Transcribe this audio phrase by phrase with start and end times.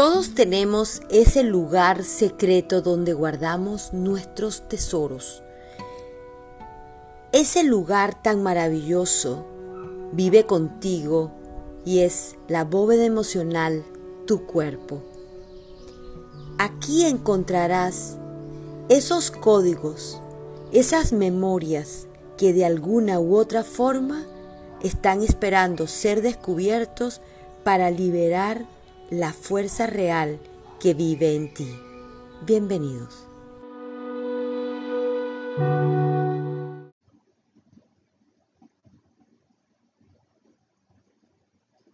[0.00, 5.42] Todos tenemos ese lugar secreto donde guardamos nuestros tesoros.
[7.32, 9.44] Ese lugar tan maravilloso
[10.12, 11.32] vive contigo
[11.84, 13.84] y es la bóveda emocional
[14.26, 15.02] tu cuerpo.
[16.56, 18.16] Aquí encontrarás
[18.88, 20.18] esos códigos,
[20.72, 22.06] esas memorias
[22.38, 24.24] que de alguna u otra forma
[24.82, 27.20] están esperando ser descubiertos
[27.64, 28.64] para liberar
[29.10, 30.38] la fuerza real
[30.78, 31.68] que vive en ti.
[32.46, 33.26] Bienvenidos.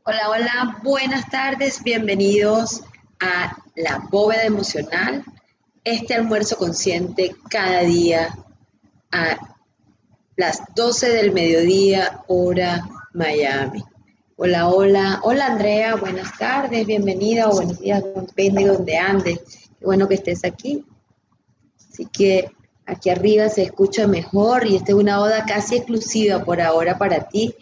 [0.05, 2.84] Hola, hola, buenas tardes, bienvenidos
[3.19, 5.24] a la bóveda emocional,
[5.83, 8.37] este almuerzo consciente cada día
[9.10, 9.37] a
[10.37, 13.83] las 12 del mediodía, hora Miami.
[14.38, 19.38] Hola, hola, hola Andrea, buenas tardes, bienvenida o buenos días, depende de donde andes.
[19.78, 20.84] Qué bueno que estés aquí.
[21.90, 22.51] Así que
[22.84, 27.26] aquí arriba se escucha mejor y esta es una oda casi exclusiva por ahora para
[27.30, 27.54] ti,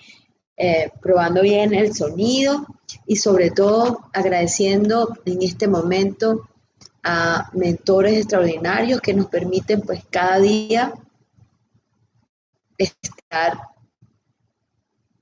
[0.57, 2.67] eh, probando bien el sonido
[3.07, 6.49] y sobre todo agradeciendo en este momento
[7.05, 10.93] a mentores extraordinarios que nos permiten pues cada día
[12.77, 13.74] estar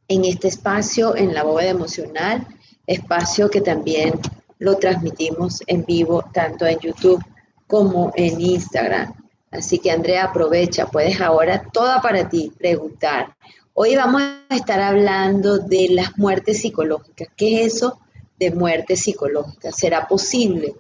[0.09, 2.47] en este espacio, en la bóveda emocional,
[2.87, 4.13] espacio que también
[4.59, 7.23] lo transmitimos en vivo tanto en YouTube
[7.67, 9.15] como en Instagram.
[9.51, 13.37] Así que Andrea, aprovecha, puedes ahora toda para ti preguntar.
[13.75, 17.29] Hoy vamos a estar hablando de las muertes psicológicas.
[17.37, 17.99] ¿Qué es eso
[18.39, 19.73] de muerte psicológica?
[19.73, 20.75] ¿Será posible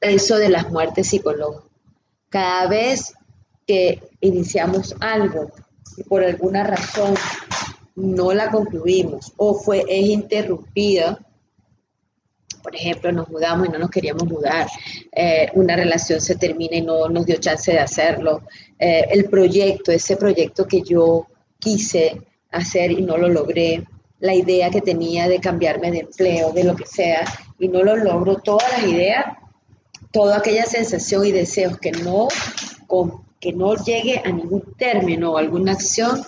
[0.00, 1.70] eso de las muertes psicológicas?
[2.28, 3.14] Cada vez
[3.66, 5.50] que iniciamos algo
[5.96, 7.14] y por alguna razón
[7.94, 11.18] no la concluimos o fue, es interrumpida,
[12.62, 14.68] por ejemplo, nos mudamos y no nos queríamos mudar,
[15.12, 18.42] eh, una relación se termina y no nos dio chance de hacerlo,
[18.78, 21.26] eh, el proyecto, ese proyecto que yo
[21.58, 23.84] quise hacer y no lo logré,
[24.20, 27.24] la idea que tenía de cambiarme de empleo, de lo que sea,
[27.58, 29.24] y no lo logro, todas las ideas,
[30.12, 32.28] toda aquella sensación y deseos que no,
[33.40, 36.22] que no llegue a ningún término o alguna acción,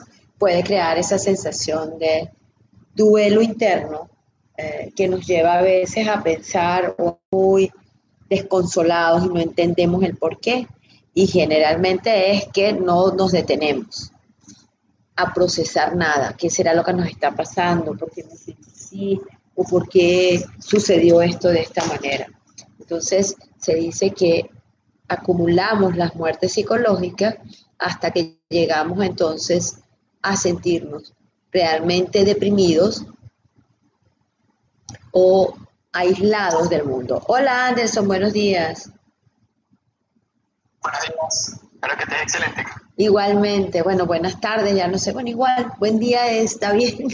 [0.44, 2.31] puede crear esa sensación de
[2.94, 4.10] duelo interno
[4.59, 6.94] eh, que nos lleva a veces a pensar
[7.31, 7.72] muy
[8.28, 10.69] desconsolados y no entendemos el por qué.
[11.15, 14.12] Y generalmente es que no nos detenemos
[15.16, 19.65] a procesar nada, qué será lo que nos está pasando, por qué me siento o
[19.65, 22.27] por qué sucedió esto de esta manera.
[22.78, 24.50] Entonces se dice que
[25.09, 27.37] acumulamos las muertes psicológicas
[27.78, 29.78] hasta que llegamos entonces
[30.25, 31.12] a sentirnos
[31.53, 33.05] realmente deprimidos
[35.12, 35.55] o
[35.93, 37.23] aislados del mundo.
[37.29, 38.91] Hola Anderson, buenos días.
[40.81, 42.65] Buenos días, espero que estés excelente.
[42.97, 47.09] Igualmente, bueno, buenas tardes, ya no sé, bueno, igual, buen día está bien.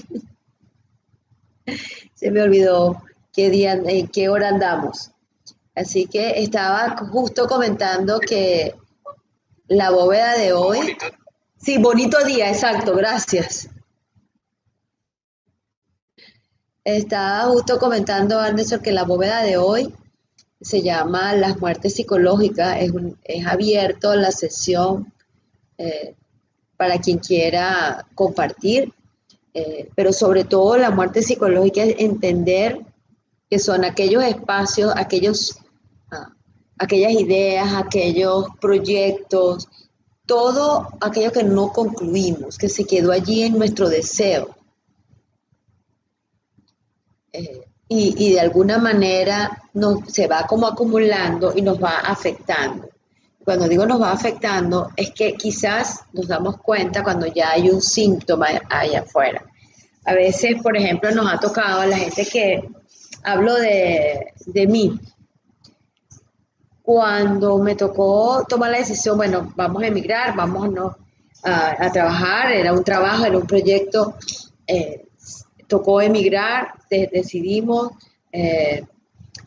[2.14, 5.10] Se me olvidó qué día, en qué hora andamos.
[5.74, 8.76] Así que estaba justo comentando que
[9.66, 10.96] la bóveda de hoy
[11.62, 13.68] Sí, bonito día, exacto, gracias.
[16.82, 19.94] Estaba justo comentando, Anderson, que la bóveda de hoy
[20.62, 22.92] se llama Las muertes psicológicas, es,
[23.24, 25.12] es abierto la sesión
[25.76, 26.14] eh,
[26.78, 28.94] para quien quiera compartir,
[29.52, 32.80] eh, pero sobre todo la muerte psicológica es entender
[33.50, 35.58] que son aquellos espacios, aquellos,
[36.10, 36.32] ah,
[36.78, 39.68] aquellas ideas, aquellos proyectos,
[40.30, 44.54] todo aquello que no concluimos, que se quedó allí en nuestro deseo.
[47.32, 49.60] Eh, y, de alguna manera
[50.06, 52.88] se va como acumulando y nos va afectando.
[53.44, 57.82] Cuando digo nos va afectando, es que quizás nos damos cuenta cuando ya hay un
[57.82, 59.44] síntoma allá afuera.
[60.04, 62.70] A veces, por ejemplo, nos ha tocado a la gente que
[63.24, 64.96] hablo de, de mí,
[66.90, 70.70] cuando me tocó tomar la decisión, bueno, vamos a emigrar, vamos
[71.44, 74.16] a, trabajar, era un trabajo, era un proyecto,
[74.66, 75.06] eh,
[75.68, 77.92] tocó emigrar, decidimos,
[78.32, 78.82] eh,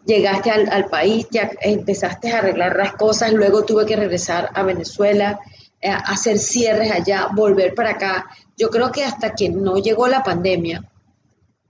[0.06, 5.38] llegaste al, país, ya empezaste a arreglar las cosas, luego tuve que regresar a Venezuela,
[5.82, 8.26] eh, hacer cierres allá, volver para acá.
[8.56, 10.90] Yo creo que hasta que no llegó la pandemia,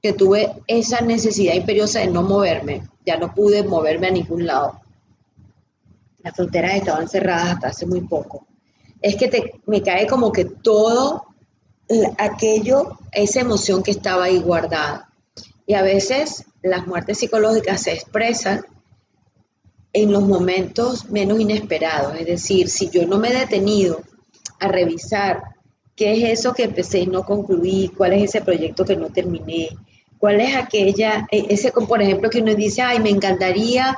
[0.03, 4.82] que tuve esa necesidad imperiosa de no moverme, ya no pude moverme a ningún lado
[6.23, 8.47] las fronteras estaban cerradas hasta hace muy poco.
[9.01, 11.25] Es que te, me cae como que todo
[12.17, 15.09] aquello, esa emoción que estaba ahí guardada.
[15.65, 18.65] Y a veces las muertes psicológicas se expresan
[19.91, 22.15] en los momentos menos inesperados.
[22.19, 24.01] Es decir, si yo no me he detenido
[24.59, 25.43] a revisar
[25.95, 29.69] qué es eso que empecé y no concluí, cuál es ese proyecto que no terminé,
[30.17, 33.95] cuál es aquella, e, ese, por ejemplo, que uno dice, ay, me encantaría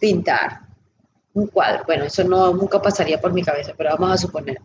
[0.00, 0.63] pintar
[1.34, 1.84] un cuadro.
[1.86, 4.60] Bueno, eso no, nunca pasaría por mi cabeza, pero vamos a suponer.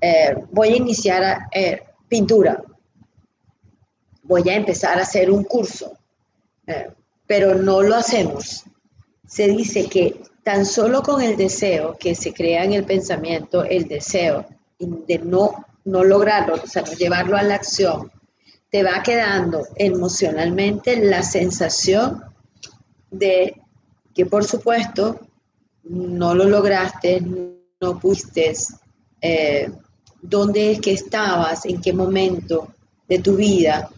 [0.00, 2.62] Eh, voy a iniciar eh, pintura,
[4.22, 5.98] voy a empezar a hacer un curso,
[6.66, 6.90] eh,
[7.26, 8.64] pero no lo hacemos
[9.34, 13.88] se dice que tan solo con el deseo que se crea en el pensamiento, el
[13.88, 14.46] deseo
[14.78, 18.12] de no, no lograrlo, o sea, no llevarlo a la acción,
[18.70, 22.22] te va quedando emocionalmente la sensación
[23.10, 23.60] de
[24.14, 25.18] que por supuesto
[25.84, 27.20] no lo lograste,
[27.80, 28.52] no pudiste,
[29.20, 29.70] eh,
[30.20, 32.74] dónde es que estabas, en qué momento
[33.06, 33.90] de tu vida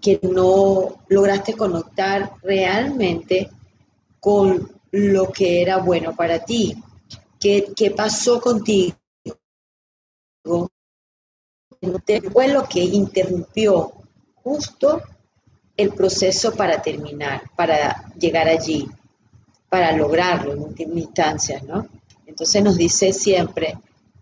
[0.00, 3.50] que no lograste conectar realmente
[4.20, 6.76] con lo que era bueno para ti.
[7.38, 8.96] ¿Qué, qué pasó contigo?
[12.32, 13.92] Fue lo que interrumpió
[14.34, 15.02] justo
[15.76, 18.88] el proceso para terminar, para llegar allí,
[19.68, 21.86] para lograrlo en última instancia, ¿no?
[22.26, 23.76] Entonces nos dice siempre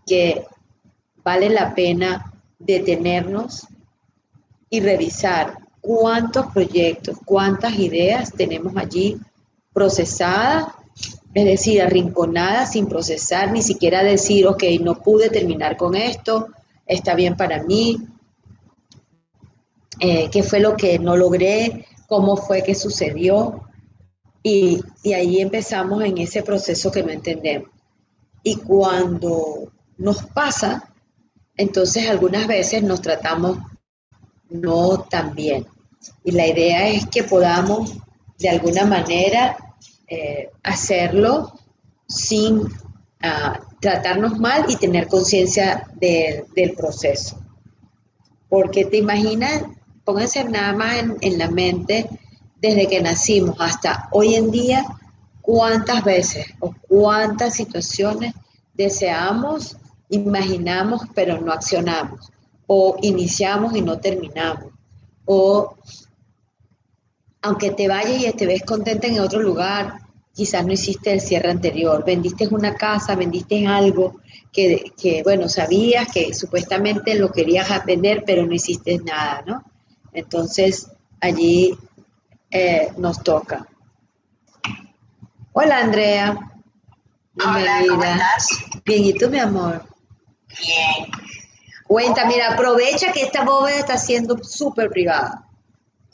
[0.05, 0.45] que
[1.23, 3.67] vale la pena detenernos
[4.69, 9.17] y revisar cuántos proyectos, cuántas ideas tenemos allí
[9.73, 10.75] procesada,
[11.33, 16.49] es decir, arrinconada, sin procesar, ni siquiera decir, ok, no pude terminar con esto,
[16.85, 17.97] está bien para mí,
[19.99, 23.66] eh, qué fue lo que no logré, cómo fue que sucedió.
[24.49, 24.81] Y,
[25.13, 27.69] ahí empezamos en ese proceso que no entendemos.
[28.43, 30.93] Y cuando nos pasa,
[31.57, 33.57] entonces algunas veces nos tratamos
[34.49, 35.65] no tan bien.
[36.23, 37.97] Y la idea es que podamos
[38.39, 39.57] de alguna manera
[40.07, 41.51] eh, hacerlo
[42.07, 42.61] sin
[43.21, 47.37] ah, tratarnos mal y tener conciencia del proceso.
[48.47, 49.63] Porque te imaginas,
[50.05, 52.07] pónganse nada más en, la mente,
[52.61, 54.85] desde que nacimos hasta hoy en día,
[55.41, 58.33] cuántas veces o cuántas situaciones
[58.73, 59.77] deseamos,
[60.09, 62.31] imaginamos, pero no accionamos,
[62.65, 64.71] o iniciamos y no terminamos,
[65.25, 65.75] o
[67.41, 69.99] aunque te vayas y te ves contenta en otro lugar,
[70.33, 74.19] quizás no hiciste el cierre anterior, vendiste una casa, vendiste algo
[74.51, 79.63] que, bueno, sabías que supuestamente lo querías vender, pero no hiciste nada, ¿no?
[80.13, 80.89] Entonces,
[81.21, 81.77] allí
[82.51, 83.65] eh, nos toca.
[85.53, 86.37] Hola, Andrea.
[87.45, 88.47] Hola, ¿cómo estás?
[88.85, 89.85] Bien, ¿y tú, mi amor?
[90.59, 91.11] Bien.
[91.85, 95.47] Cuenta, mira, aprovecha que esta bóveda está siendo súper privada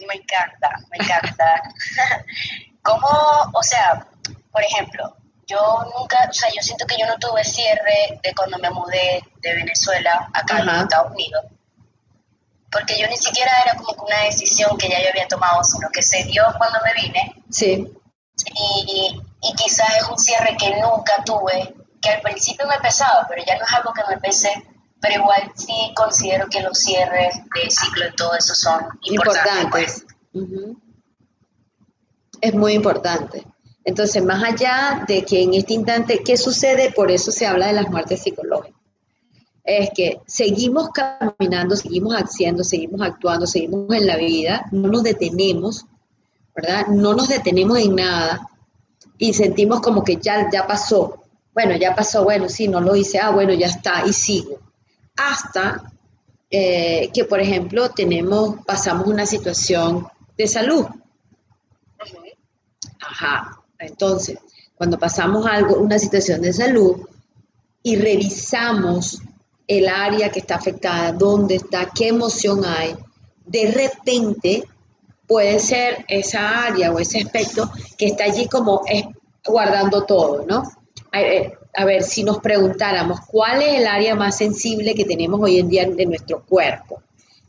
[0.08, 1.62] me encanta, me encanta.
[2.82, 3.08] ¿Cómo,
[3.54, 4.06] o sea,
[4.52, 5.16] por ejemplo,
[5.48, 5.60] yo
[5.98, 9.56] nunca, o sea, yo siento que yo no tuve cierre de cuando me mudé de
[9.56, 11.46] Venezuela acá en Estados Unidos,
[12.74, 15.88] porque yo ni siquiera era como que una decisión que ya yo había tomado, sino
[15.90, 17.44] que se dio cuando me vine.
[17.50, 17.88] Sí.
[18.56, 23.44] Y, y quizás es un cierre que nunca tuve, que al principio me pesaba, pero
[23.46, 24.52] ya no es algo que me pese
[25.04, 30.06] pero igual sí considero que los cierres de ciclo y todo eso son importantes.
[32.40, 33.46] Es muy importante.
[33.84, 36.94] Entonces, más allá de que en este instante, ¿qué sucede?
[36.94, 38.73] Por eso se habla de las muertes psicológicas.
[39.64, 45.86] Es que seguimos caminando, seguimos haciendo, seguimos actuando, seguimos en la vida, no nos detenemos,
[46.56, 46.88] ¿verdad?
[46.88, 48.50] No nos detenemos en nada
[49.18, 51.24] y sentimos como que ya, ya pasó.
[51.54, 54.60] Bueno, ya pasó, bueno, sí, no lo hice, ah, bueno, ya está, y sigo
[55.16, 55.92] hasta
[56.50, 60.86] eh, que, por ejemplo, tenemos, pasamos una situación de salud.
[63.00, 63.60] Ajá.
[63.80, 64.38] Entonces,
[64.76, 66.98] cuando pasamos algo, una situación de salud
[67.82, 69.22] y revisamos
[69.68, 72.96] el área que está afectada, dónde está, qué emoción hay,
[73.46, 74.64] de repente
[75.28, 78.82] puede ser esa área o ese aspecto que está allí como
[79.46, 80.64] guardando todo, ¿no?
[81.14, 85.60] Eh, a ver, si nos preguntáramos cuál es el área más sensible que tenemos hoy
[85.60, 87.02] en día de nuestro cuerpo.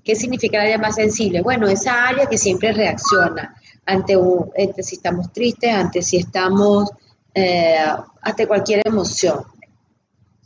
[0.02, 1.42] ¿Qué significa el área más sensible?
[1.42, 3.54] Bueno, esa área que siempre reacciona
[3.86, 4.16] ante,
[4.82, 6.90] si estamos tristes, ante si estamos,
[7.34, 7.76] eh,
[8.22, 9.44] ante cualquier emoción.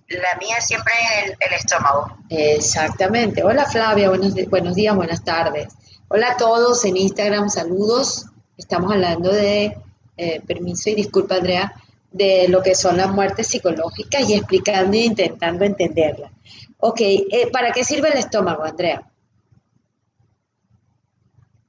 [0.09, 2.17] La mía siempre es el, estómago.
[2.31, 3.45] Exactamente.
[3.45, 5.69] Hola Flavia, buenos, buenos días, buenas tardes.
[6.09, 8.25] Hola a todos en Instagram, saludos.
[8.57, 9.77] Estamos hablando de,
[10.17, 11.75] eh, permiso y disculpa Andrea,
[12.11, 16.33] de lo que son las muertes psicológicas y explicando e intentando entenderlas.
[16.79, 19.07] Ok, eh, ¿para qué sirve el estómago, Andrea?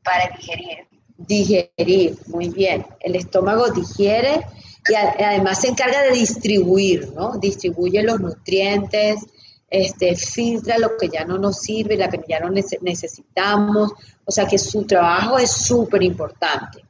[0.01, 0.87] Para digerir.
[1.17, 2.85] Digerir, muy bien.
[3.01, 4.45] El estómago digiere
[4.87, 7.37] y además se encarga de distribuir, ¿no?
[7.37, 9.25] Distribuye los nutrientes,
[9.69, 13.91] este, filtra lo que ya no nos sirve, la que ya no necesitamos,
[14.25, 16.83] o sea que su trabajo es súper importante.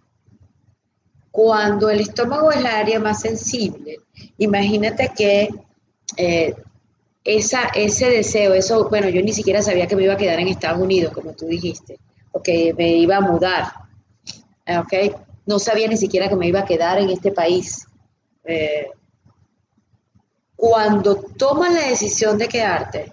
[1.32, 4.00] Cuando el estómago es la área más sensible,
[4.38, 5.50] imagínate que
[6.18, 6.56] eh,
[7.24, 10.48] esa, ese deseo, eso, bueno, yo ni siquiera sabía que me iba a quedar en
[10.48, 12.00] Estados Unidos, como tú dijiste,
[12.32, 13.66] o que me iba a mudar,
[14.68, 15.16] ¿ok?
[15.50, 17.88] No sabía ni siquiera que me iba a quedar en este país.
[18.44, 18.88] Eh,
[20.56, 23.12] cuando tomas la decisión de quedarte,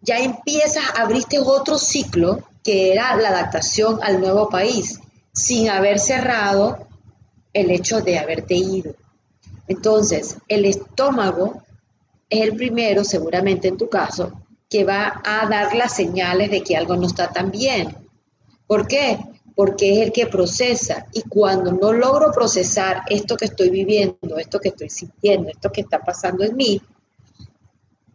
[0.00, 5.00] ya empiezas, abriste otro ciclo que era la adaptación al nuevo país,
[5.32, 6.86] sin haber cerrado
[7.52, 8.94] el hecho de haberte ido.
[9.66, 11.64] Entonces, el estómago
[12.30, 16.76] es el primero, seguramente en tu caso, que va a dar las señales de que
[16.76, 17.96] algo no está tan bien.
[18.68, 19.18] ¿Por qué?
[19.54, 21.06] Porque es el que procesa.
[21.12, 25.82] Y cuando no logro procesar esto que estoy viviendo, esto que estoy sintiendo, esto que
[25.82, 26.80] está pasando en mí,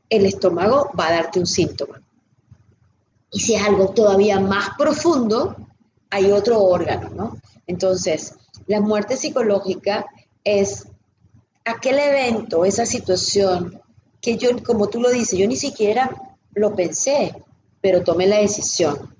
[0.10, 2.01] el estómago va a darte un síntoma.
[3.32, 5.56] Y si es algo todavía más profundo,
[6.10, 7.38] hay otro órgano, ¿no?
[7.67, 8.34] Entonces,
[8.67, 10.06] la muerte psicológica
[10.44, 10.88] es
[11.65, 13.82] aquel evento, esa situación
[14.22, 16.10] que yo, como tú lo dices, yo ni siquiera
[16.53, 17.34] lo pensé,
[17.82, 19.16] pero tomé la decisión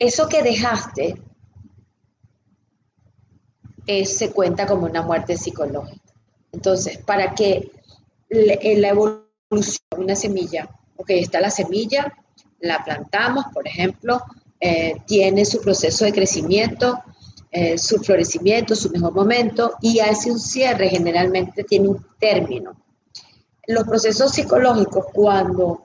[0.00, 1.14] eso que dejaste
[4.04, 6.14] se cuenta como una muerte psicológica.
[6.52, 7.70] Entonces, para que
[8.30, 9.30] la evolución
[9.96, 12.12] una semilla, ok, está la semilla,
[12.60, 14.22] la plantamos, por ejemplo,
[14.60, 17.02] eh, tiene su proceso de crecimiento,
[17.50, 22.76] eh, su florecimiento, su mejor momento, y hace un cierre, generalmente tiene un término.
[23.66, 25.84] Los procesos psicológicos, cuando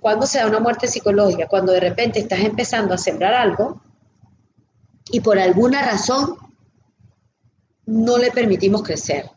[0.00, 3.80] cuando se da una muerte psicológica, cuando de repente estás empezando a sembrar algo
[5.10, 6.36] y por alguna razón
[7.86, 9.30] no le permitimos crecer.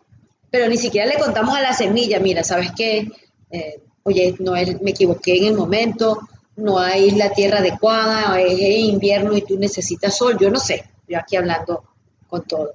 [0.50, 3.08] Pero ni siquiera le contamos a la semilla, mira, ¿sabes qué?
[3.52, 6.20] Eh, oye, no me equivoqué en el momento,
[6.56, 11.20] no hay la tierra adecuada, es invierno y tú necesitas sol, yo no sé, yo
[11.20, 11.84] aquí hablando
[12.28, 12.74] con todo.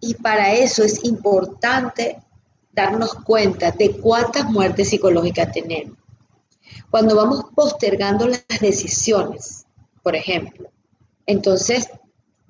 [0.00, 2.18] Y para eso es importante
[2.72, 6.01] darnos cuenta de cuántas muertes psicológicas tenemos.
[6.90, 9.66] Cuando vamos postergando las decisiones,
[10.02, 10.70] por ejemplo,
[11.26, 11.88] entonces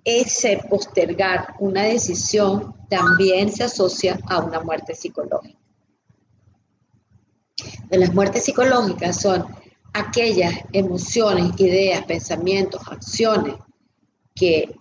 [0.05, 5.59] ese postergar una decisión también se asocia a una muerte psicológica.
[7.91, 9.47] Las muertes psicológicas son
[9.93, 13.55] aquellas emociones, ideas, pensamientos, acciones
[14.35, 14.75] que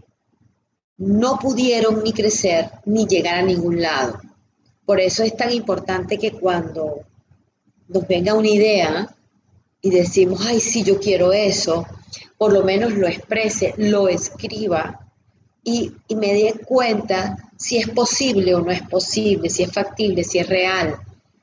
[0.98, 4.20] no pudieron ni crecer ni llegar a ningún lado.
[4.86, 7.02] Por eso es tan importante que cuando
[7.88, 9.16] nos venga una idea,
[9.82, 11.86] y decimos, ay, sí, yo quiero eso,
[12.38, 15.08] por lo menos lo exprese, lo escriba
[15.64, 20.40] y, me dé cuenta si es posible o no es posible, si es factible, si
[20.40, 21.00] es real.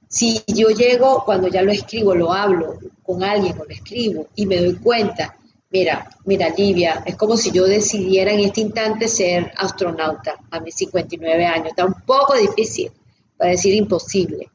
[0.09, 4.47] Si yo llego, cuando ya lo escribo, lo hablo con alguien o lo escribo y
[4.47, 5.37] me doy cuenta,
[5.71, 10.75] mira, mira, Livia, es como si yo decidiera en este instante ser astronauta a mis
[10.77, 11.69] 59 años.
[11.69, 12.91] Está un poco difícil,
[13.37, 14.51] para decir imposible.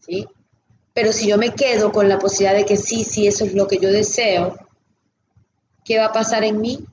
[0.00, 0.26] ¿sí?
[0.98, 3.68] Pero si yo me quedo con la posibilidad de que sí, sí, eso es lo
[3.68, 4.56] que yo deseo,
[5.84, 6.84] ¿qué va a pasar en mí?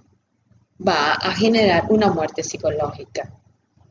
[0.88, 3.33] Va a generar una muerte psicológica.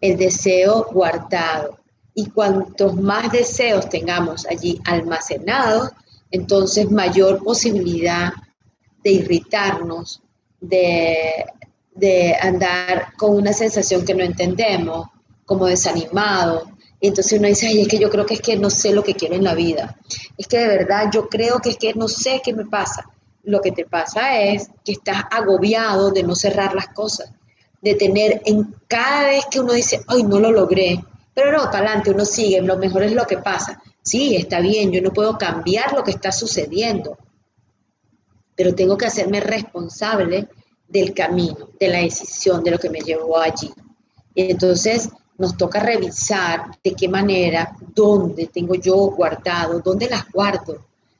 [0.00, 1.80] El deseo guardado.
[2.14, 5.90] Y cuantos más deseos tengamos allí almacenados,
[6.30, 8.34] entonces mayor posibilidad
[9.02, 10.22] de irritarnos,
[10.60, 11.44] de,
[11.92, 15.08] de andar con una sensación que no entendemos,
[15.44, 16.68] como desanimado,
[17.00, 19.02] y entonces uno dice, ay, es que yo creo que es que no sé lo
[19.02, 19.96] que quiero en la vida.
[20.38, 23.04] Es que de verdad yo creo que es que no sé qué me pasa.
[23.42, 27.30] Lo que te pasa es que estás agobiado de no cerrar las cosas,
[27.82, 31.78] de tener en cada vez que uno dice, ay, no lo logré, pero no, para
[31.78, 33.82] adelante, uno sigue, lo mejor es lo que pasa.
[34.00, 37.18] Sí, está bien, yo no puedo cambiar lo que está sucediendo,
[38.54, 40.48] pero tengo que hacerme responsable
[40.88, 43.72] del camino, de la decisión, de lo que me llevó allí.
[44.34, 50.78] Y entonces nos toca revisar de qué manera, dónde tengo yo guardado, dónde las guardo,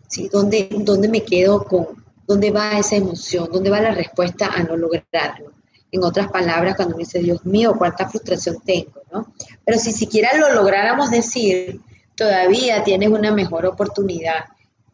[0.09, 0.29] ¿sí?
[0.31, 4.77] ¿Dónde, dónde me quedo con, dónde va esa emoción, dónde va la respuesta a no
[4.77, 5.53] lograrlo.
[5.91, 9.33] En otras palabras, cuando me dice, Dios mío, cuánta frustración tengo, ¿no?
[9.65, 11.81] Pero si siquiera lo lográramos decir,
[12.17, 14.45] todavía tienes una mejor oportunidad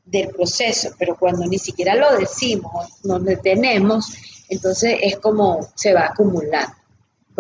[0.05, 4.13] del proceso, pero cuando ni siquiera lo decimos, nos detenemos,
[4.49, 6.75] entonces es como se va acumulando.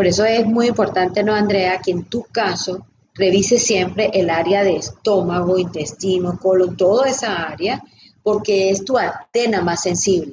[0.00, 4.64] Por eso es muy importante, ¿no, Andrea, que en tu caso revise siempre el área
[4.64, 7.84] de estómago, intestino, colon, toda esa área,
[8.22, 10.32] porque es tu antena más sensible.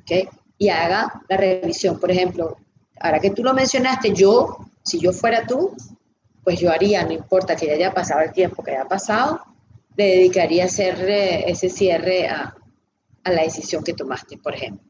[0.00, 0.28] ¿ok?
[0.58, 2.00] Y haga la revisión.
[2.00, 2.56] Por ejemplo,
[2.98, 5.70] ahora que tú lo mencionaste, yo Si yo fuera tú,
[6.42, 9.40] pues yo haría, no importa que ya haya pasado el tiempo que haya pasado,
[9.96, 12.56] le dedicaría a hacer eh, ese cierre a
[13.22, 14.84] la decisión que tomaste, por ejemplo.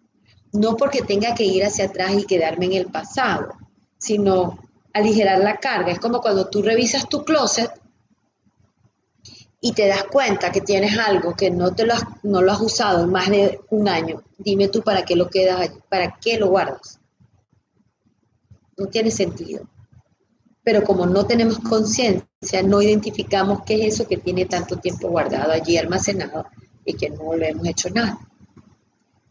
[0.55, 3.53] No porque tenga que ir hacia atrás y quedarme en el pasado,
[3.99, 4.59] sino
[4.93, 5.93] aligerar la carga.
[5.93, 7.71] Es como cuando tú revisas tu closet
[9.61, 12.61] y te das cuenta que tienes algo que no, te lo has, no lo has
[12.61, 14.23] usado en más de un año.
[14.39, 17.01] Dime tú para qué lo quedas allí, para qué lo guardas.
[18.77, 19.69] No tiene sentido.
[20.63, 25.53] Pero como no tenemos conciencia, no identificamos qué es eso que tiene tanto tiempo guardado
[25.53, 26.47] allí almacenado
[26.85, 28.19] y que no le hemos hecho nada.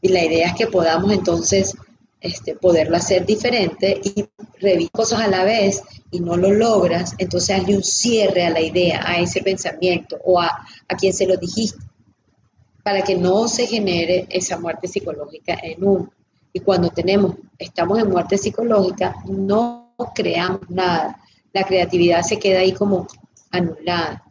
[0.01, 1.75] Y la idea es que podamos entonces
[2.25, 4.25] este, poderlo hacer diferente y
[4.59, 8.61] revisar cosas a la vez y no lo logras, entonces hazle un cierre a la
[8.61, 10.47] idea, a ese pensamiento o a,
[10.87, 11.77] a quien se lo dijiste,
[12.83, 16.11] para que no se genere esa muerte psicológica en uno.
[16.51, 21.19] Y cuando tenemos, estamos en muerte psicológica, no creamos nada.
[21.53, 23.07] La creatividad se queda ahí como
[23.51, 24.23] anulada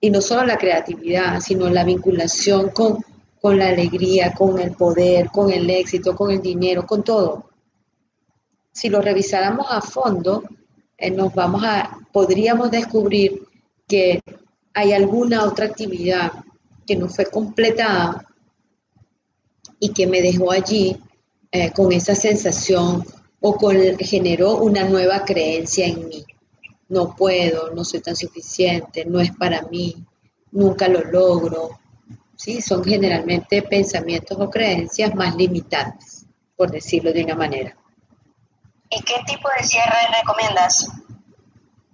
[0.00, 3.04] y no solo la creatividad, sino la vinculación con,
[3.40, 7.50] con la alegría, con el poder, con el éxito, con el dinero, con todo.
[8.72, 10.44] Si lo revisáramos a fondo,
[10.96, 13.42] eh, nos vamos a, podríamos descubrir
[13.88, 14.20] que
[14.74, 16.32] hay alguna otra actividad
[16.86, 18.26] que no fue completada
[19.78, 20.96] y que me dejó allí
[21.50, 23.04] eh, con esa sensación
[23.40, 26.24] o con, generó una nueva creencia en mí
[26.90, 30.04] no puedo, no soy tan suficiente, no es para mí,
[30.50, 31.70] nunca lo logro.
[32.40, 32.62] ¿Sí?
[32.62, 36.24] Son generalmente pensamientos o creencias más limitantes,
[36.56, 37.76] por decirlo de una manera.
[38.88, 40.88] ¿Y qué tipo de cierre recomiendas?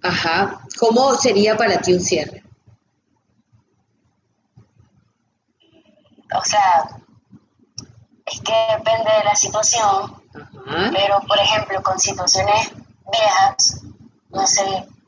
[0.01, 2.43] Ajá, ¿cómo sería para ti un cierre?
[6.33, 7.01] O sea,
[8.25, 10.23] es que depende de la situación,
[10.93, 12.71] pero por ejemplo, con situaciones
[13.11, 13.81] viejas,
[14.29, 14.63] no sé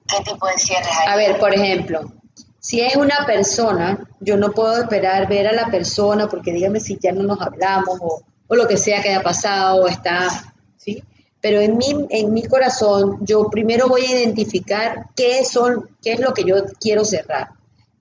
[0.06, 1.08] qué tipo de cierre hay.
[1.08, 2.19] A ver, por ejemplo,
[2.60, 6.98] si es una persona, yo no puedo esperar ver a la persona porque dígame si
[7.02, 8.24] ya no nos hablamos o,
[8.56, 11.04] lo que sea que haya pasado o está, ¿sí?
[11.40, 16.20] Pero en mi, en mi corazón, yo primero voy a identificar qué, son, qué es
[16.20, 17.50] lo que yo quiero cerrar.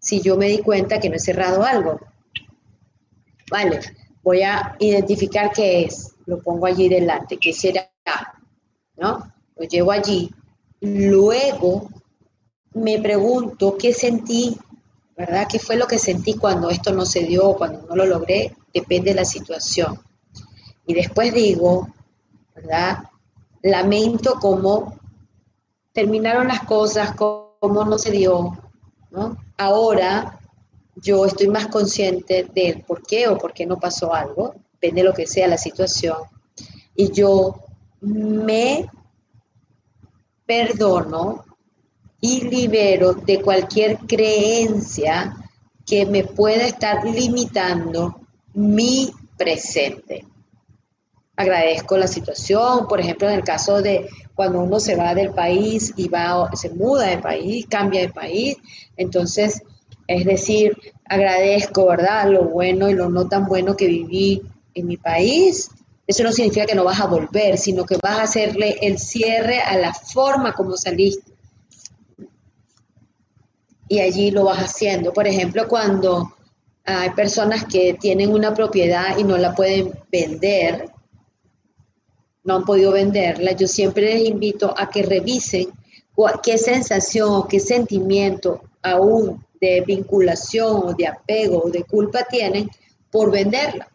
[0.00, 2.00] Si yo me di cuenta que no he cerrado algo,
[3.50, 3.80] vale,
[4.22, 7.90] voy a identificar qué es, lo pongo allí delante, qué será,
[8.96, 9.32] ¿no?
[9.56, 10.32] Lo llevo allí
[10.80, 11.88] Luego
[12.82, 14.56] me pregunto qué sentí,
[15.16, 15.46] ¿verdad?
[15.50, 18.56] ¿Qué fue lo que sentí cuando esto no se dio, cuando no lo logré?
[18.72, 20.00] Depende de la situación.
[20.86, 21.88] Y después digo,
[22.54, 23.04] ¿verdad?
[23.62, 24.98] Lamento cómo
[25.92, 28.56] terminaron las cosas, cómo no se dio.
[29.56, 30.38] Ahora
[30.94, 35.08] yo estoy más consciente del por qué o por qué no pasó algo, depende de
[35.08, 36.16] lo que sea la situación,
[36.94, 37.54] y yo
[38.00, 38.88] me
[40.46, 41.44] perdono
[42.20, 45.37] y libero de cualquier creencia
[45.87, 48.20] que me pueda estar limitando
[48.54, 50.24] mi presente.
[51.37, 55.92] Agradezco la situación, por ejemplo, en el caso de cuando uno se va del país
[55.96, 58.57] y va, se muda de país, cambia de país,
[58.96, 59.62] entonces,
[60.09, 64.42] es decir, agradezco, ¿verdad?, lo bueno y lo no tan bueno que viví
[64.74, 65.70] en mi país
[66.09, 69.61] eso no significa que no vas a volver, sino que vas a hacerle el cierre
[69.61, 71.27] a la forma como saliste.
[73.88, 75.12] Y allí lo vas haciendo.
[75.12, 76.35] Por ejemplo, cuando
[76.85, 80.90] hay personas que tienen una propiedad y no la pueden vender,
[82.44, 85.68] no han podido venderla, yo siempre les invito a que revisen
[86.42, 92.68] qué sensación qué sentimiento aún de vinculación o de apego o de culpa tienen
[93.11, 93.88] por venderla.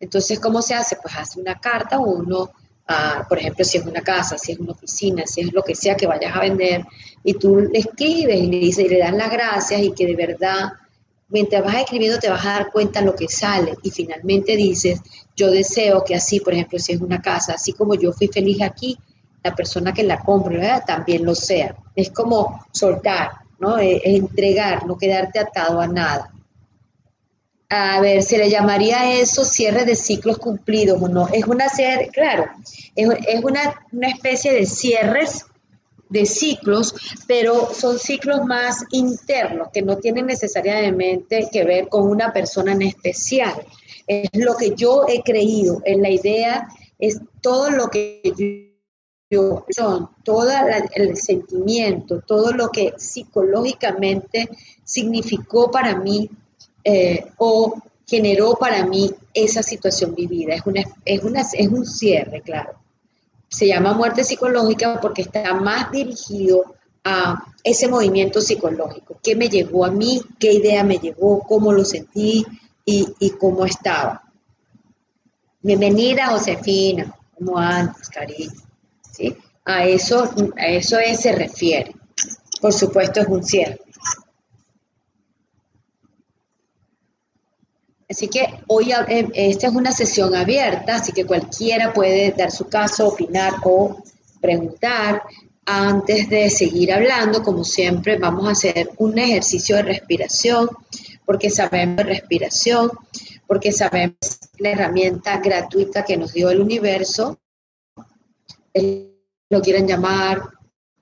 [0.00, 0.96] Entonces, ¿cómo se hace?
[1.02, 2.50] Pues hace una carta o uno,
[3.28, 5.96] por ejemplo, si es una casa, si es una oficina, si es lo que sea
[5.96, 6.84] que vayas a vender,
[7.24, 10.16] y tú le escribes y le dices y le das las gracias y que de
[10.16, 10.72] verdad,
[11.28, 15.00] mientras vas escribiendo te vas a dar cuenta lo que sale y finalmente dices,
[15.36, 18.60] yo deseo que así, por ejemplo, si es una casa, así como yo fui feliz
[18.60, 18.98] aquí,
[19.42, 21.74] la persona que la compra también lo sea.
[21.96, 23.78] Es como soltar, ¿no?
[23.78, 26.32] es entregar, no quedarte atado a nada
[27.74, 31.26] a ver, ¿se le llamaría eso cierre de ciclos cumplidos o no?
[31.32, 32.44] Es una serie, claro,
[32.94, 33.08] es,
[33.42, 35.46] una, una, especie de cierres
[36.10, 36.94] de ciclos,
[37.26, 42.82] pero son ciclos más internos, que no tienen necesariamente que ver con una persona en
[42.82, 43.54] especial.
[44.06, 48.20] Es lo que yo he creído, en la idea es todo lo que
[49.30, 50.50] yo son, todo
[50.94, 54.50] el sentimiento, todo lo que psicológicamente
[54.84, 56.28] significó para mí
[56.84, 57.74] eh, o
[58.06, 60.54] generó para mí esa situación vivida.
[60.54, 60.80] Es, una,
[61.40, 62.74] es, es un cierre, claro.
[63.48, 69.18] Se llama muerte psicológica porque está más dirigido a ese movimiento psicológico.
[69.22, 70.20] ¿Qué me llevó a mí?
[70.38, 71.40] ¿Qué idea me llevó?
[71.40, 72.44] ¿Cómo lo sentí?
[72.84, 74.22] ¿Y, cómo estaba?
[75.60, 77.14] Bienvenida, Josefina.
[77.38, 78.50] ¿Cómo andas, cariño?
[79.10, 79.36] ¿Sí?
[79.64, 81.94] A eso, a eso se refiere.
[82.60, 83.80] Por supuesto, es un cierre.
[88.12, 92.68] Así que hoy eh, esta es una sesión abierta, así que cualquiera puede dar su
[92.68, 94.02] caso, opinar o
[94.38, 95.22] preguntar.
[95.64, 100.68] Antes de seguir hablando, como siempre, vamos a hacer un ejercicio de respiración,
[101.24, 102.90] porque sabemos respiración,
[103.46, 104.18] porque sabemos
[104.58, 107.38] la herramienta gratuita que nos dio el universo,
[108.74, 110.42] lo quieran llamar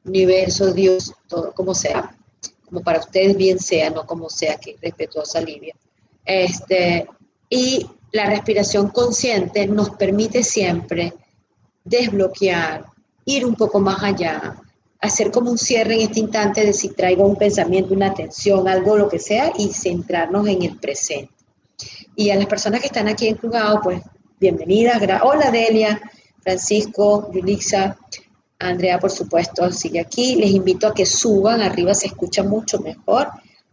[0.04, 2.16] universo, Dios, todo como sea,
[2.66, 5.74] como para ustedes bien sea, no como sea, que respetuosa Livia.
[6.24, 7.06] Este,
[7.48, 11.12] y la respiración consciente nos permite siempre
[11.84, 12.86] desbloquear,
[13.24, 14.60] ir un poco más allá,
[15.00, 18.96] hacer como un cierre en este instante de si traigo un pensamiento, una atención, algo,
[18.96, 21.32] lo que sea, y centrarnos en el presente.
[22.16, 24.02] Y a las personas que están aquí en Clubado, pues
[24.38, 25.00] bienvenidas.
[25.22, 26.00] Hola Delia,
[26.42, 27.96] Francisco, Yulisa,
[28.58, 30.36] Andrea, por supuesto, sigue aquí.
[30.36, 33.28] Les invito a que suban, arriba se escucha mucho mejor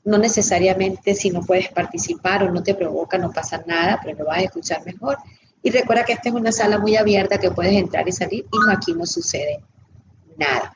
[0.07, 4.25] no necesariamente si no puedes participar o no te provoca, no pasa nada, pero lo
[4.25, 5.17] vas a escuchar mejor.
[5.61, 8.71] Y recuerda que esta es una sala muy abierta que puedes entrar y salir y
[8.71, 9.59] aquí no sucede
[10.37, 10.73] nada.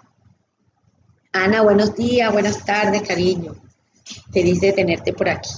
[1.32, 3.56] Ana, buenos días, buenas tardes, cariño.
[4.34, 5.54] Feliz de tenerte por aquí.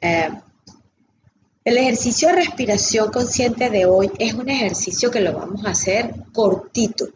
[0.00, 0.30] Eh,
[1.64, 6.14] el ejercicio de respiración consciente de hoy es un ejercicio que lo vamos a hacer
[6.32, 7.08] cortito.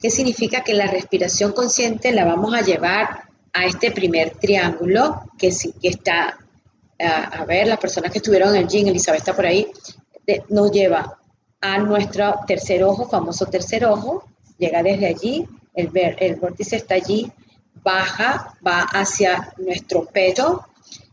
[0.00, 3.23] ¿Qué significa que la respiración consciente la vamos a llevar
[3.54, 6.36] a este primer triángulo que, que está,
[6.98, 9.66] a ver, las personas que estuvieron en el gym, Elizabeth está por ahí,
[10.48, 11.18] nos lleva
[11.60, 14.24] a nuestro tercer ojo, famoso tercer ojo,
[14.58, 17.32] llega desde allí, el, el vórtice está allí,
[17.82, 20.62] baja, va hacia nuestro pecho.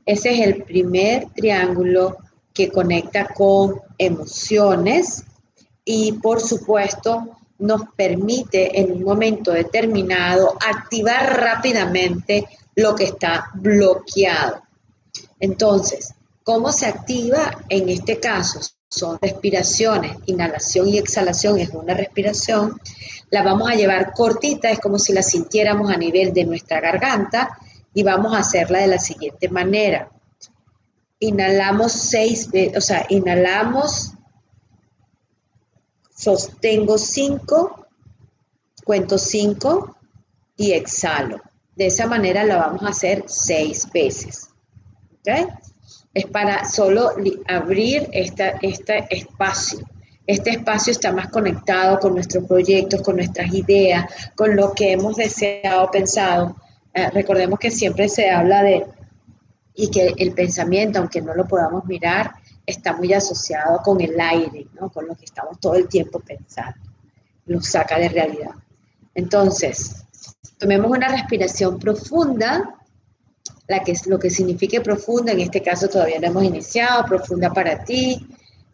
[0.06, 2.18] Ese es el primer triángulo
[2.54, 5.24] que conecta con emociones
[5.86, 12.46] y por supuesto nos permite en un momento determinado activar rápidamente
[12.76, 14.64] lo que está bloqueado.
[15.40, 17.64] Entonces, ¿cómo se activa?
[17.70, 22.80] En este caso son respiraciones, inhalación y exhalación es una respiración.
[23.30, 27.58] La vamos a llevar cortita, es como si la sintiéramos a nivel de nuestra garganta
[27.94, 30.10] y vamos a hacerla de la siguiente manera.
[31.20, 34.14] Inhalamos seis veces, o sea, inhalamos
[36.22, 37.88] Sostengo 5,
[38.86, 39.98] cuento 5
[40.56, 41.42] y exhalo.
[41.76, 44.52] De esa manera la vamos a hacer seis veces.
[46.14, 47.10] Es para solo
[47.48, 48.54] abrir este
[49.10, 49.80] espacio.
[50.28, 54.06] Este espacio está más conectado con nuestros proyectos, con nuestras ideas,
[54.36, 56.56] con lo que hemos deseado, pensado.
[56.94, 58.86] Eh, recordemos que siempre se habla de,
[59.74, 62.32] y que el pensamiento, aunque no lo podamos mirar,
[62.72, 64.90] está muy asociado con el aire, ¿no?
[64.90, 66.80] con lo que estamos todo el tiempo pensando.
[67.46, 68.52] Lo saca de realidad.
[69.14, 70.04] Entonces,
[70.58, 72.76] tomemos una respiración profunda,
[73.68, 77.84] la que lo que signifique profunda, en este caso todavía no hemos iniciado, profunda para
[77.84, 78.28] ti.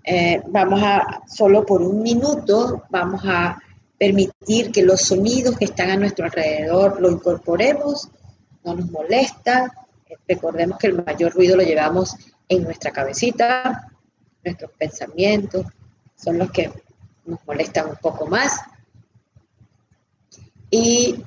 [0.03, 3.61] Eh, vamos a, solo por un minuto, vamos a
[3.97, 8.09] permitir que los sonidos que están a nuestro alrededor lo incorporemos,
[8.63, 9.73] no nos molesta.
[10.27, 12.15] Recordemos que el mayor ruido lo llevamos
[12.49, 13.91] en nuestra cabecita,
[14.43, 15.65] nuestros pensamientos
[16.15, 16.71] son los que
[17.25, 18.61] nos molestan un poco más.
[20.69, 21.23] Y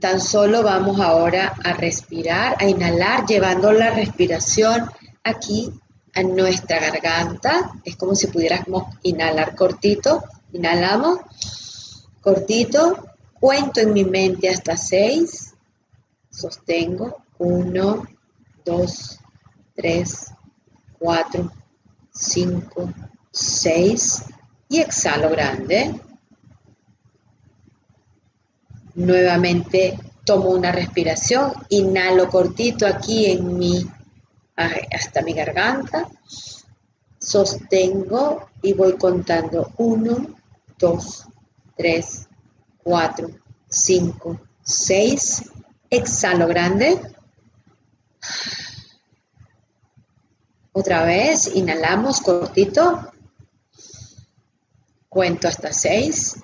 [0.00, 4.90] tan solo vamos ahora a respirar, a inhalar, llevando la respiración
[5.24, 5.72] aquí
[6.14, 7.72] a nuestra garganta.
[7.84, 10.24] Es como si pudiéramos inhalar cortito.
[10.52, 11.20] Inhalamos,
[12.20, 13.06] cortito.
[13.38, 15.54] Cuento en mi mente hasta seis.
[16.30, 17.22] Sostengo.
[17.38, 18.06] Uno,
[18.64, 19.18] dos,
[19.74, 20.32] tres,
[20.98, 21.52] 4,
[22.12, 22.92] 5,
[23.30, 24.24] 6
[24.68, 26.00] y exhalo grande.
[28.94, 33.86] Nuevamente tomo una respiración, inhalo cortito aquí en mi,
[34.56, 36.08] hasta mi garganta,
[37.18, 40.36] sostengo y voy contando 1,
[40.78, 41.28] 2,
[41.76, 42.28] 3,
[42.82, 43.28] 4,
[43.68, 45.42] 5, 6,
[45.90, 47.00] exhalo grande.
[50.78, 53.10] Otra vez, inhalamos cortito.
[55.08, 56.36] Cuento hasta seis.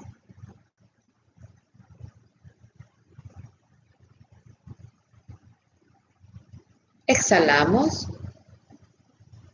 [7.07, 8.09] Exhalamos.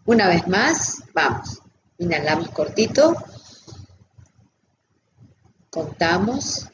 [0.04, 1.60] Una vez más, vamos.
[1.98, 3.16] Inhalamos cortito.
[5.70, 6.70] Contamos.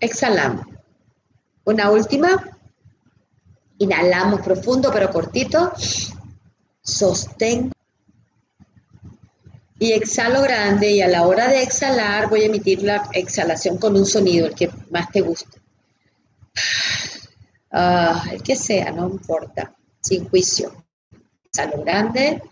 [0.00, 0.79] Exhalamos.
[1.70, 2.30] Una última.
[3.78, 5.72] Inhalamos profundo pero cortito.
[6.82, 7.70] Sostén.
[9.78, 13.94] Y exhalo grande y a la hora de exhalar voy a emitir la exhalación con
[13.94, 15.60] un sonido, el que más te guste.
[17.70, 20.84] Ah, el que sea, no importa, sin juicio.
[21.44, 22.42] Exhalo grande.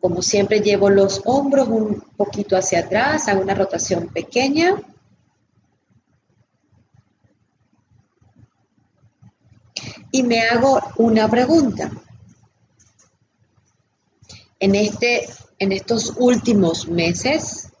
[0.00, 4.76] Como siempre llevo los hombros un poquito hacia atrás, hago una rotación pequeña.
[10.10, 11.90] Y me hago una pregunta.
[14.58, 17.72] En, este, en estos últimos meses,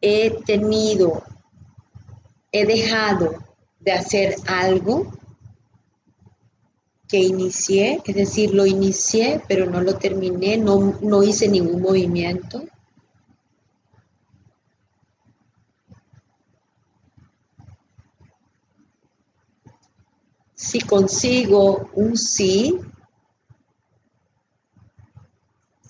[0.00, 1.22] he tenido,
[2.52, 3.42] he dejado
[3.80, 5.12] de hacer algo
[7.08, 12.64] que inicié, es decir, lo inicié, pero no lo terminé, no, no hice ningún movimiento.
[20.64, 22.74] Si consigo un sí,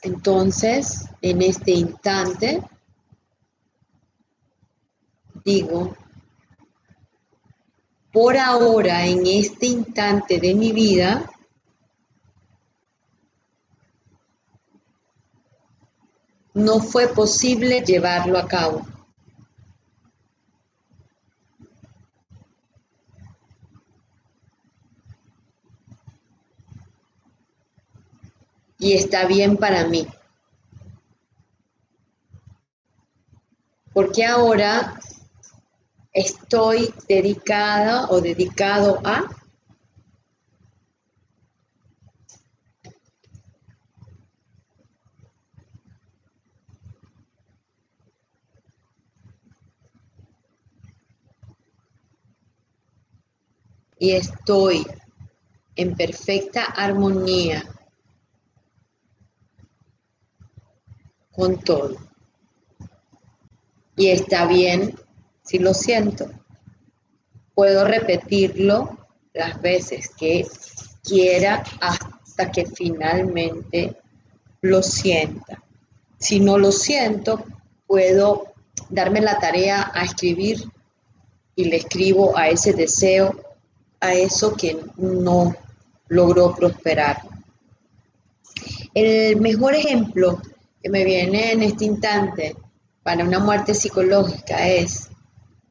[0.02, 2.60] entonces en este instante
[5.44, 5.96] digo,
[8.12, 11.30] por ahora, en este instante de mi vida,
[16.52, 18.93] no fue posible llevarlo a cabo.
[28.84, 30.06] Y está bien para mí.
[33.94, 35.00] Porque ahora
[36.12, 39.24] estoy dedicada o dedicado a
[53.98, 54.86] y estoy
[55.74, 57.73] en perfecta armonía
[61.34, 61.96] con todo.
[63.96, 64.94] Y está bien
[65.44, 66.30] si lo siento,
[67.54, 68.98] puedo repetirlo
[69.34, 70.46] las veces que
[71.02, 73.96] quiera hasta que finalmente
[74.62, 75.62] lo sienta.
[76.18, 77.44] Si no lo siento,
[77.86, 78.54] puedo
[78.88, 80.64] darme la tarea a escribir
[81.56, 83.38] y le escribo a ese deseo,
[84.00, 85.54] a eso que no
[86.08, 87.22] logró prosperar.
[88.94, 90.40] El mejor ejemplo
[90.84, 92.54] que me viene en este instante
[93.02, 95.08] para una muerte psicológica es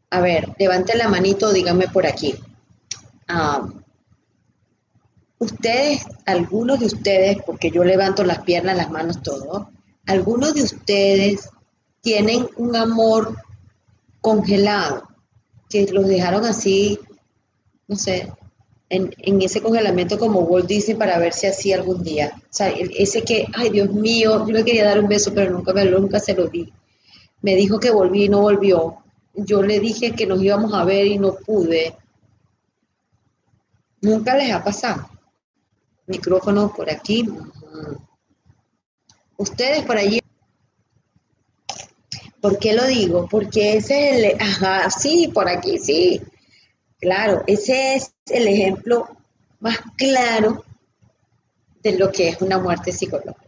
[0.09, 2.35] a ver, levante la manito, dígame por aquí.
[5.39, 9.71] Ustedes, algunos de ustedes, porque yo levanto las piernas, las manos, todo,
[10.05, 11.49] algunos de ustedes
[12.01, 13.35] tienen un amor
[14.21, 15.07] congelado,
[15.69, 16.99] que los dejaron así,
[17.87, 18.31] no sé,
[18.93, 22.33] en, en, ese congelamiento como Walt Disney para ver si así algún día.
[22.35, 25.73] O sea, ese que, ay Dios mío, yo le quería dar un beso, pero nunca,
[25.73, 26.71] me, nunca se lo di.
[27.41, 29.03] Me dijo que volví y no volvió
[29.33, 31.95] yo le dije que nos íbamos a ver y no pude.
[34.01, 35.09] Nunca les ha pasado.
[36.05, 37.27] Micrófono por aquí.
[39.37, 40.19] Ustedes por allí.
[42.41, 43.27] ¿Por qué lo digo?
[43.29, 44.41] Porque ese es el...
[44.41, 46.21] Ajá, sí, por aquí, sí.
[47.03, 49.09] Claro, ese es el ejemplo
[49.59, 50.63] más claro
[51.81, 53.43] de lo que es una muerte psicológica.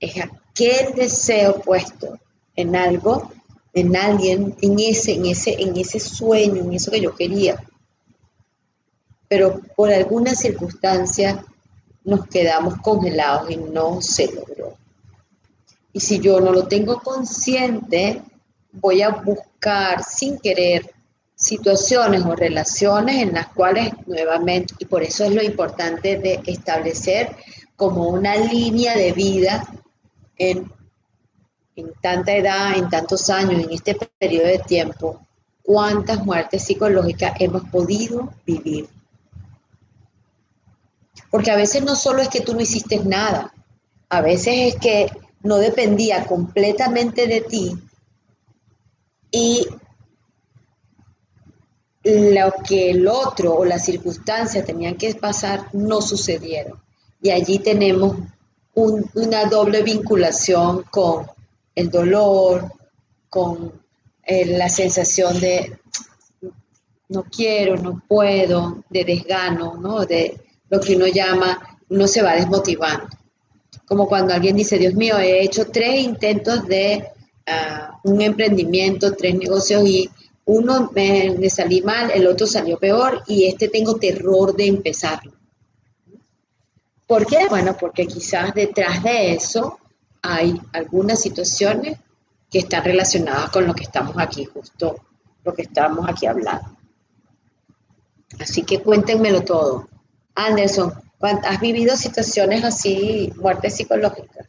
[0.00, 2.18] Es aquel deseo puesto
[2.56, 3.30] en algo
[3.74, 7.62] en alguien, en ese, en ese, en ese sueño, en eso que yo quería.
[9.28, 11.44] Pero por alguna circunstancia
[12.04, 14.78] nos quedamos congelados y no se logró.
[15.92, 18.22] Y si yo no lo tengo consciente,
[18.72, 20.90] voy a buscar sin querer
[21.40, 27.34] situaciones o relaciones en las cuales nuevamente, y por eso es lo importante de establecer
[27.76, 29.66] como una línea de vida
[30.36, 30.70] en
[31.80, 35.20] en tanta edad, en tantos años, en este periodo de tiempo,
[35.62, 38.88] cuántas muertes psicológicas hemos podido vivir.
[41.30, 43.52] Porque a veces no solo es que tú no hiciste nada,
[44.08, 45.10] a veces es que
[45.42, 47.78] no dependía completamente de ti
[49.30, 49.66] y
[52.02, 56.80] lo que el otro o las circunstancias tenían que pasar no sucedieron.
[57.20, 58.16] Y allí tenemos
[58.74, 61.26] una doble vinculación con
[61.74, 62.72] el dolor,
[63.28, 63.72] con
[64.22, 65.78] eh, la sensación de
[67.08, 70.06] no quiero, no puedo, de desgano, ¿no?
[70.06, 73.08] De lo que uno llama, uno se va desmotivando.
[73.84, 77.04] Como cuando alguien dice, Dios mío, he hecho tres intentos de
[77.46, 80.08] ah, un emprendimiento, tres negocios y
[80.50, 85.32] uno me, salí mal, el otro salió peor y este tengo terror de empezarlo.
[87.06, 87.46] ¿Por qué?
[87.48, 89.78] Bueno, porque quizás detrás de eso
[90.22, 91.98] hay algunas situaciones
[92.50, 94.96] que están relacionadas con lo que estamos aquí, justo
[95.44, 96.76] lo que estamos aquí hablando.
[98.40, 99.88] Así que cuéntenmelo todo.
[100.34, 104.48] Anderson, ¿has vivido situaciones así, muerte psicológica?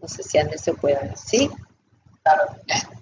[0.00, 1.48] No sé si Anderson puede ¿sí?
[2.24, 2.56] Claro.
[2.66, 2.92] Este,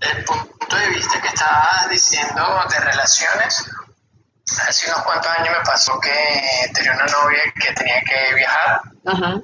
[0.00, 3.70] el punto de vista que estabas diciendo de relaciones,
[4.68, 8.80] hace unos cuantos años me pasó que tenía una novia que tenía que viajar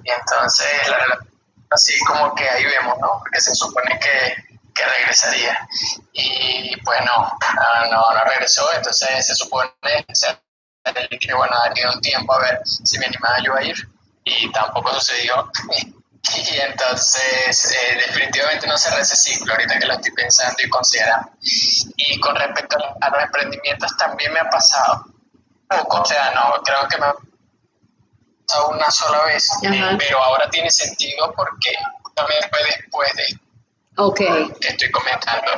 [0.04, 1.32] y entonces la relación
[1.72, 3.18] así como que ahí vemos, ¿no?
[3.20, 5.66] Porque se supone que, que regresaría
[6.12, 7.32] y bueno,
[7.90, 9.72] no, no, regresó, entonces se supone
[11.20, 13.76] que bueno, daría un tiempo a ver si me animaba yo a ir
[14.24, 15.50] y tampoco sucedió.
[16.22, 21.32] Y entonces, eh, definitivamente no cerré ese ciclo ahorita que lo estoy pensando y considerando.
[21.40, 25.04] Y con respecto a los emprendimientos, también me ha pasado.
[25.68, 27.14] o sea, no, creo que me ha
[28.46, 31.74] pasado una sola vez, eh, pero ahora tiene sentido porque
[32.14, 33.40] también fue después de
[33.96, 34.52] okay.
[34.60, 35.50] que estoy comentando.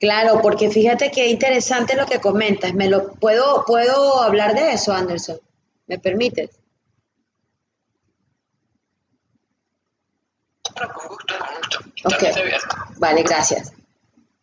[0.00, 2.72] Claro, porque fíjate qué interesante lo que comentas.
[2.72, 5.38] Me lo puedo puedo hablar de eso, Anderson.
[5.86, 6.59] ¿Me permites?
[10.88, 12.68] Con gusto, con gusto.
[12.98, 13.72] Vale, gracias.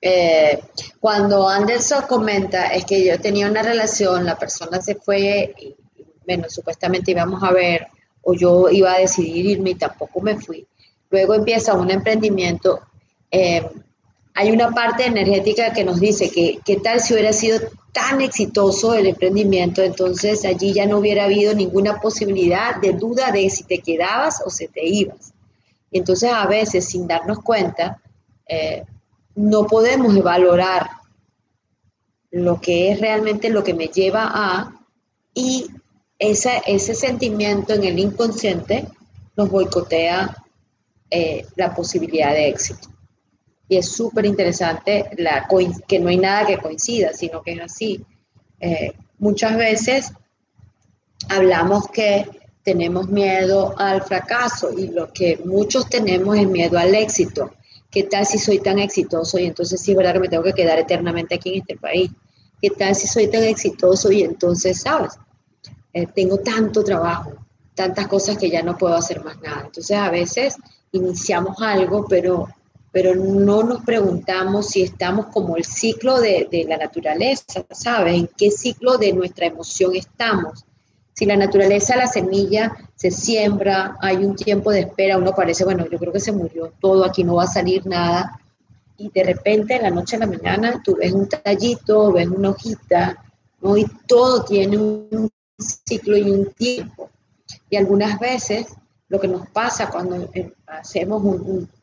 [0.01, 0.59] Eh,
[0.99, 5.75] cuando Anderson comenta es que yo tenía una relación, la persona se fue, y,
[6.25, 7.87] bueno, supuestamente íbamos a ver,
[8.21, 10.67] o yo iba a decidir irme y tampoco me fui.
[11.09, 12.81] Luego empieza un emprendimiento.
[13.31, 13.65] Eh,
[14.33, 17.59] hay una parte energética que nos dice que qué tal si hubiera sido
[17.91, 23.49] tan exitoso el emprendimiento, entonces allí ya no hubiera habido ninguna posibilidad de duda de
[23.49, 25.33] si te quedabas o se te ibas.
[25.91, 28.01] Y entonces a veces sin darnos cuenta,
[28.47, 28.83] eh,
[29.35, 30.89] no podemos valorar
[32.31, 34.73] lo que es realmente lo que me lleva a,
[35.33, 35.67] y
[36.19, 38.87] ese, ese sentimiento en el inconsciente
[39.35, 40.35] nos boicotea
[41.09, 42.89] eh, la posibilidad de éxito.
[43.69, 45.09] Y es súper interesante
[45.87, 48.03] que no hay nada que coincida, sino que es así.
[48.59, 50.11] Eh, muchas veces
[51.29, 52.25] hablamos que
[52.67, 57.49] tenemos miedo al fracaso y lo que muchos tenemos es miedo al éxito.
[57.89, 61.35] ¿Qué tal si soy tan exitoso y entonces sí verdad me tengo que quedar eternamente
[61.35, 62.11] aquí en este país?
[62.61, 65.13] ¿Qué tal si soy tan exitoso y entonces, sabes,
[65.93, 67.31] eh, tengo tanto trabajo,
[67.73, 69.61] tantas cosas que ya no puedo hacer más nada?
[69.67, 70.57] Entonces a veces
[70.91, 72.49] iniciamos algo, pero,
[72.91, 78.15] pero no nos preguntamos si estamos como el ciclo de, de la naturaleza, ¿sabes?
[78.15, 80.66] ¿En qué ciclo de nuestra emoción estamos?
[81.17, 85.87] Si la naturaleza, la semilla se siembra, hay un tiempo de espera, uno parece, bueno,
[85.89, 88.39] yo creo que se murió todo, aquí no va a salir nada,
[88.97, 92.51] y de repente en la noche a la mañana tú ves un tallito, ves una
[92.51, 93.17] hojita,
[93.61, 93.75] ¿no?
[93.75, 97.09] y todo tiene un ciclo y un tiempo.
[97.67, 98.67] Y algunas veces
[99.09, 101.23] lo que nos pasa cuando eh, hacemos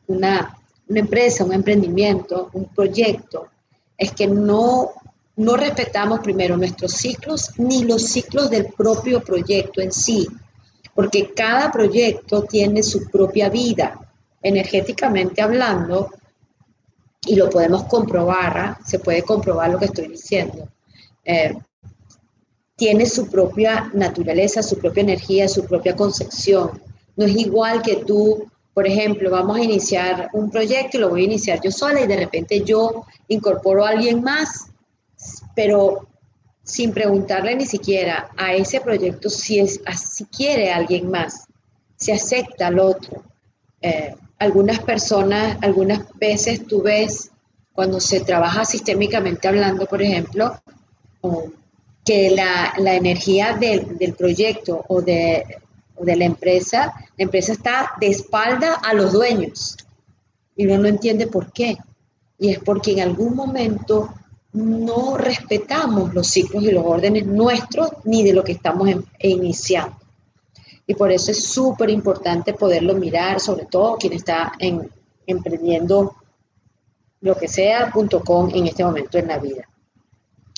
[0.07, 3.49] una, una empresa, un emprendimiento, un proyecto,
[3.97, 4.91] es que no
[5.37, 10.27] no respetamos primero nuestros ciclos ni los ciclos del propio proyecto en sí,
[10.93, 13.99] porque cada proyecto tiene su propia vida,
[14.41, 16.09] energéticamente hablando,
[17.25, 18.79] y lo podemos comprobar, ¿ah?
[18.85, 20.69] se puede comprobar lo que estoy diciendo.
[21.23, 21.55] Eh,
[22.75, 26.81] tiene su propia naturaleza, su propia energía, su propia concepción.
[27.15, 31.21] No es igual que tú, por ejemplo, vamos a iniciar un proyecto y lo voy
[31.21, 34.67] a iniciar yo sola y de repente yo incorporo a alguien más
[35.55, 36.07] pero
[36.63, 41.47] sin preguntarle ni siquiera a ese proyecto si, es, si quiere alguien más,
[41.95, 43.23] si acepta al otro.
[43.81, 47.31] Eh, algunas personas, algunas veces tú ves
[47.73, 50.59] cuando se trabaja sistémicamente hablando, por ejemplo,
[52.03, 55.43] que la, energía del, proyecto o de,
[55.95, 59.77] o de la empresa, la empresa está de espalda a los dueños
[60.55, 61.77] y uno no entiende por qué.
[62.37, 64.13] Y es porque en algún momento
[64.55, 68.89] no respetamos los ciclos y los órdenes nuestros ni de lo que estamos
[69.19, 69.97] iniciando.
[70.87, 74.89] Y por eso es súper importante poderlo mirar, sobre todo quien está en,
[75.25, 76.15] emprendiendo
[77.21, 79.67] lo que sea, punto com en este momento en la vida.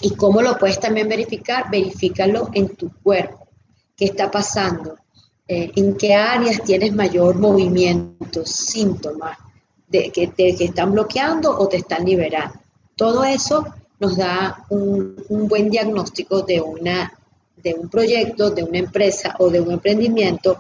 [0.02, 1.70] ¿Y cómo lo puedes también verificar?
[1.72, 3.48] Verifícalo en tu cuerpo.
[3.96, 4.96] ¿Qué está pasando?
[5.48, 9.38] Eh, ¿En qué áreas tienes mayor movimiento, síntomas?
[9.88, 12.60] de que te que están bloqueando o te están liberando.
[12.96, 13.66] Todo eso
[14.00, 15.16] nos da un,
[15.48, 17.12] buen diagnóstico de, una,
[17.56, 20.60] de un proyecto, de una empresa o de un emprendimiento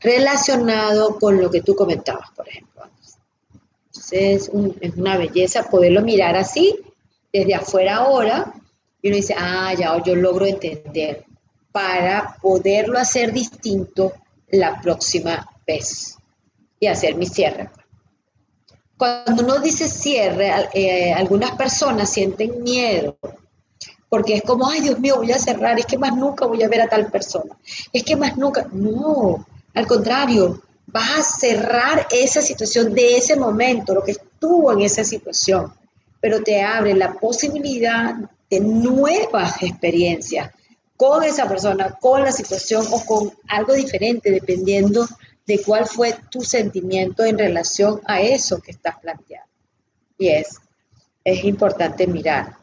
[0.00, 2.84] relacionado con lo que tú comentabas, por ejemplo.
[3.86, 6.78] Entonces es, una belleza poderlo mirar así,
[7.32, 8.54] desde afuera ahora,
[9.02, 11.24] y uno dice, ah, ya yo logro entender,
[11.70, 14.12] para poderlo hacer distinto
[14.50, 16.16] la próxima vez
[16.80, 17.70] y hacer mi cierre.
[18.98, 23.16] Cuando uno dice cierre, eh, algunas personas sienten miedo,
[24.08, 26.68] porque es como, ay Dios mío, voy a cerrar, es que más nunca voy a
[26.68, 27.56] ver a tal persona,
[27.92, 33.94] es que más nunca, no, al contrario, vas a cerrar esa situación de ese momento,
[33.94, 35.72] lo que estuvo en esa situación,
[36.20, 38.16] pero te abre la posibilidad
[38.50, 40.50] de nuevas experiencias
[40.96, 45.06] con esa persona, con la situación o con algo diferente, dependiendo
[45.48, 49.48] de cuál fue tu sentimiento en relación a eso que estás planteando.
[50.18, 50.58] Y es,
[51.24, 52.58] es importante mirar.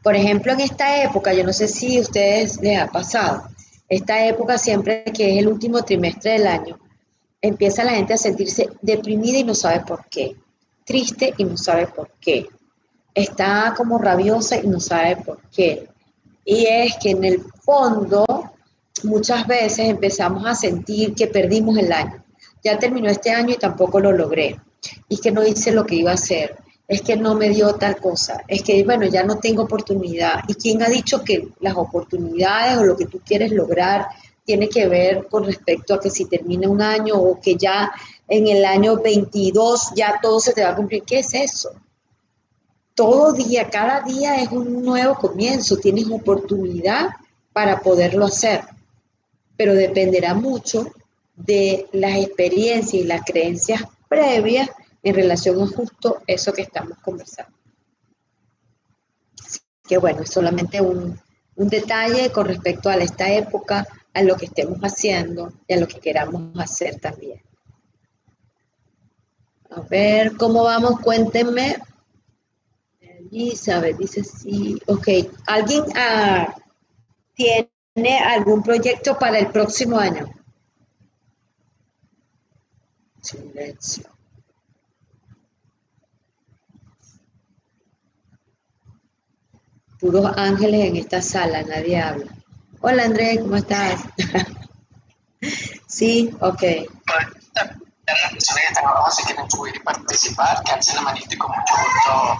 [0.00, 3.48] Por ejemplo, en esta época, yo no sé si a ustedes les ha pasado,
[3.88, 6.78] esta época siempre que es el último trimestre del año,
[7.42, 10.36] empieza la gente a sentirse deprimida y no sabe por qué,
[10.84, 12.46] triste y no sabe por qué,
[13.12, 15.88] está como rabiosa y no sabe por qué.
[16.44, 18.24] Y es que en el fondo
[19.04, 22.24] muchas veces empezamos a sentir que perdimos el año.
[22.62, 24.60] Ya terminó este año y tampoco lo logré.
[25.08, 26.56] Y que no hice lo que iba a hacer.
[26.86, 28.42] Es que no me dio tal cosa.
[28.48, 30.40] Es que, bueno, ya no tengo oportunidad.
[30.48, 34.06] ¿Y quién ha dicho que las oportunidades o lo que tú quieres lograr
[34.44, 37.92] tiene que ver con respecto a que si termina un año o que ya
[38.26, 41.02] en el año 22 ya todo se te va a cumplir?
[41.02, 41.70] ¿Qué es eso?
[42.94, 45.76] Todo día, cada día es un nuevo comienzo.
[45.76, 47.10] Tienes oportunidad
[47.52, 48.62] para poderlo hacer
[49.58, 50.86] pero dependerá mucho
[51.34, 54.70] de las experiencias y las creencias previas
[55.02, 57.52] en relación a justo eso que estamos conversando.
[59.44, 61.20] Así que bueno, es solamente un,
[61.56, 63.84] detalle con respecto a esta época,
[64.14, 67.42] a lo que estemos haciendo y a lo que queramos hacer también.
[69.70, 71.00] A ver, ¿cómo vamos?
[71.00, 71.78] Cuéntenme.
[73.00, 74.80] Elizabeth dice sí.
[74.86, 75.08] Ok,
[75.46, 76.54] ¿alguien ah,
[77.34, 77.70] tiene
[78.00, 80.32] ¿Tiene algún proyecto para el próximo año?
[83.20, 84.08] Silencio.
[89.98, 92.26] Puros ángeles en esta sala, nadie habla.
[92.82, 94.00] Hola Andrés, ¿cómo estás?
[95.88, 96.62] sí, ok
[98.08, 101.38] las personas que están abajo si quieren subir y participar, que alcen la manito y
[101.38, 102.38] con mucho gusto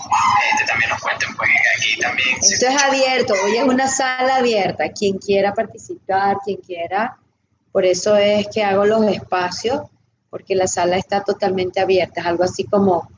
[0.53, 1.28] este, también nos cuenten, pues.
[2.41, 7.19] Esto es abierto, hoy es una sala abierta, quien quiera participar, quien quiera,
[7.73, 9.83] por eso es que hago los espacios,
[10.31, 13.09] porque la sala está totalmente abierta, es algo así como,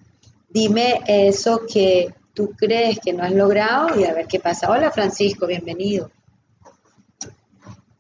[0.48, 4.70] dime eso que tú crees que no has logrado y a ver qué pasa.
[4.70, 6.10] Hola Francisco, bienvenido.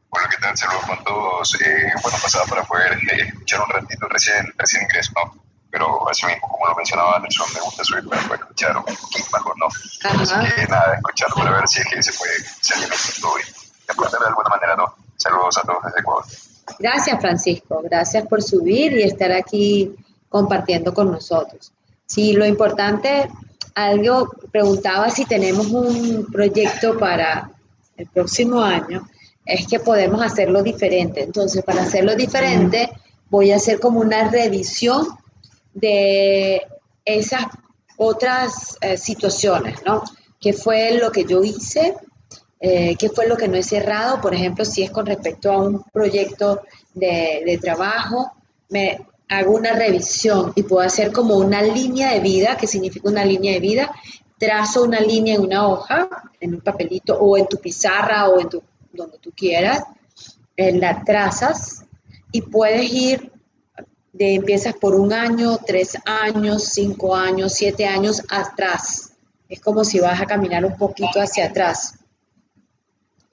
[0.08, 0.56] Hola, ¿qué tal?
[0.56, 1.54] Saludos con todos.
[1.60, 5.12] Eh, bueno, pasaba para poder eh, escuchar un ratito, recién, recién ingreso.
[5.70, 9.54] Pero así mismo, como lo mencionaba Anderson, me gusta subir para escuchar un poquito mejor,
[9.58, 9.66] ¿no?
[9.66, 14.20] Así que nada, escuchar para ver si es que se puede salir poquito y aprender
[14.20, 14.94] de alguna manera, ¿no?
[15.16, 16.24] Saludos a todos desde Ecuador.
[16.78, 17.80] Gracias, Francisco.
[17.84, 19.94] Gracias por subir y estar aquí
[20.28, 21.72] compartiendo con nosotros.
[22.06, 23.30] Sí, lo importante,
[23.74, 27.50] algo preguntaba si tenemos un proyecto para
[27.96, 29.06] el próximo año
[29.44, 31.22] es que podemos hacerlo diferente.
[31.22, 32.90] Entonces, para hacerlo diferente,
[33.28, 35.06] voy a hacer como una revisión
[35.72, 36.62] de
[37.04, 37.44] esas
[37.96, 40.02] otras eh, situaciones, ¿no?
[40.40, 41.94] ¿Qué fue lo que yo hice?
[42.58, 44.20] Eh, ¿Qué fue lo que no he cerrado?
[44.20, 46.62] Por ejemplo, si es con respecto a un proyecto
[46.94, 48.32] de, de trabajo,
[48.70, 53.24] me hago una revisión y puedo hacer como una línea de vida, que significa una
[53.24, 53.90] línea de vida,
[54.38, 56.08] trazo una línea en una hoja,
[56.40, 58.48] en un papelito o en tu pizarra o en
[58.92, 59.84] donde tú quieras,
[60.56, 61.84] la trazas
[62.32, 63.30] y puedes ir
[64.12, 69.12] de empiezas por un año, tres años, cinco años, siete años atrás.
[69.48, 71.94] Es como si vas a caminar un poquito hacia atrás.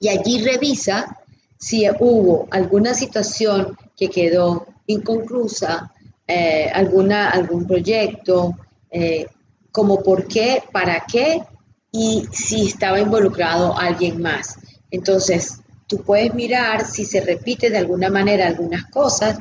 [0.00, 1.18] Y allí revisa
[1.58, 5.92] si hubo alguna situación que quedó inconclusa,
[6.26, 8.56] eh, alguna, algún proyecto,
[8.90, 9.26] eh,
[9.72, 11.42] como por qué, para qué
[11.90, 14.58] y si estaba involucrado alguien más.
[14.90, 19.38] Entonces, tú puedes mirar si se repite de alguna manera algunas cosas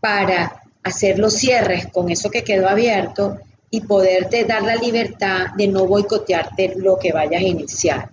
[0.00, 3.38] para hacer los cierres con eso que quedó abierto
[3.70, 8.10] y poderte dar la libertad de no boicotearte lo que vayas a iniciar.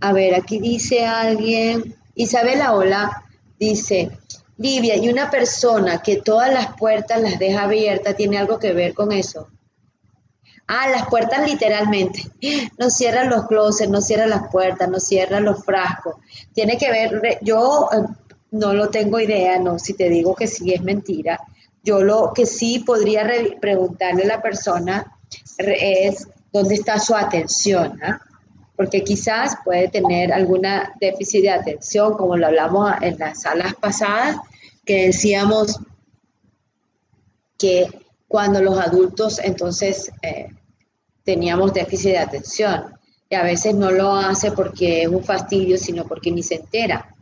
[0.00, 3.24] A ver, aquí dice alguien, Isabela Hola,
[3.58, 4.10] dice,
[4.58, 8.94] Livia, ¿y una persona que todas las puertas las deja abiertas tiene algo que ver
[8.94, 9.48] con eso?
[10.66, 12.22] Ah, las puertas literalmente.
[12.78, 16.16] No cierra los closets, no cierra las puertas, no cierra los frascos.
[16.52, 18.02] Tiene que ver, yo eh,
[18.50, 21.40] no lo tengo idea, no, si te digo que sí es mentira.
[21.86, 23.24] Yo lo que sí podría
[23.60, 25.16] preguntarle a la persona
[25.56, 28.20] es dónde está su atención, ¿ah?
[28.74, 34.36] porque quizás puede tener alguna déficit de atención, como lo hablamos en las salas pasadas,
[34.84, 35.78] que decíamos
[37.56, 37.86] que
[38.26, 40.48] cuando los adultos entonces eh,
[41.22, 42.96] teníamos déficit de atención,
[43.28, 47.14] y a veces no lo hace porque es un fastidio, sino porque ni se entera,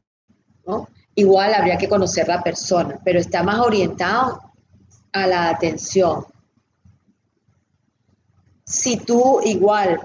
[0.66, 0.88] ¿no?
[1.14, 4.53] Igual habría que conocer la persona, pero está más orientado
[5.14, 6.26] a la atención.
[8.64, 10.00] Si tú igual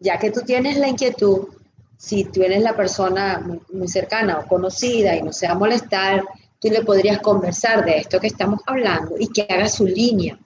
[0.00, 1.48] ya que tú tienes la inquietud,
[1.96, 6.24] si tú eres la persona muy, cercana o conocida y no se va a molestar,
[6.60, 10.38] tú le podrías conversar de esto que estamos hablando y que haga su línea.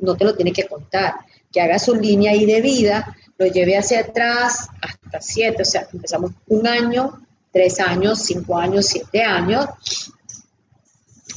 [0.00, 1.14] No te lo tiene que contar,
[1.52, 5.88] que haga su línea ahí de vida, lo lleve hacia atrás hasta siete, o sea,
[5.92, 7.20] empezamos un año,
[7.52, 9.66] tres años, cinco años, siete años,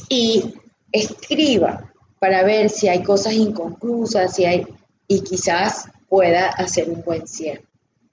[0.08, 0.54] y
[0.90, 1.91] escriba
[2.22, 4.64] para ver si hay cosas inconclusas, si hay,
[5.08, 7.64] y quizás pueda hacer un buen cierre.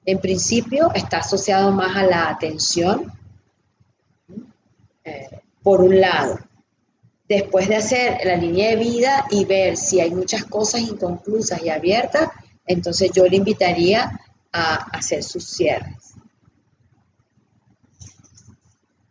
[0.03, 3.13] En principio está asociado más a la atención,
[5.03, 6.39] eh, por un lado.
[7.27, 11.69] Después de hacer la línea de vida y ver si hay muchas cosas inconclusas y
[11.69, 12.29] abiertas,
[12.65, 14.19] entonces yo le invitaría
[14.51, 16.15] a hacer sus cierres.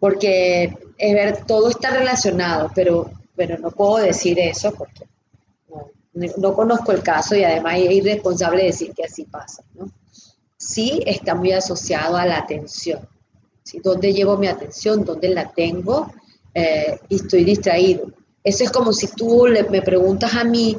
[0.00, 5.06] Porque es ver, todo está relacionado, pero, pero no puedo decir eso porque
[6.36, 9.62] no conozco el caso y además es irresponsable decir que así pasa.
[9.74, 9.88] ¿no?
[10.56, 13.08] Sí está muy asociado a la atención.
[13.62, 13.80] ¿sí?
[13.82, 15.04] ¿Dónde llevo mi atención?
[15.04, 16.12] ¿Dónde la tengo?
[16.52, 18.10] Eh, y estoy distraído.
[18.42, 20.76] Eso es como si tú me preguntas a mí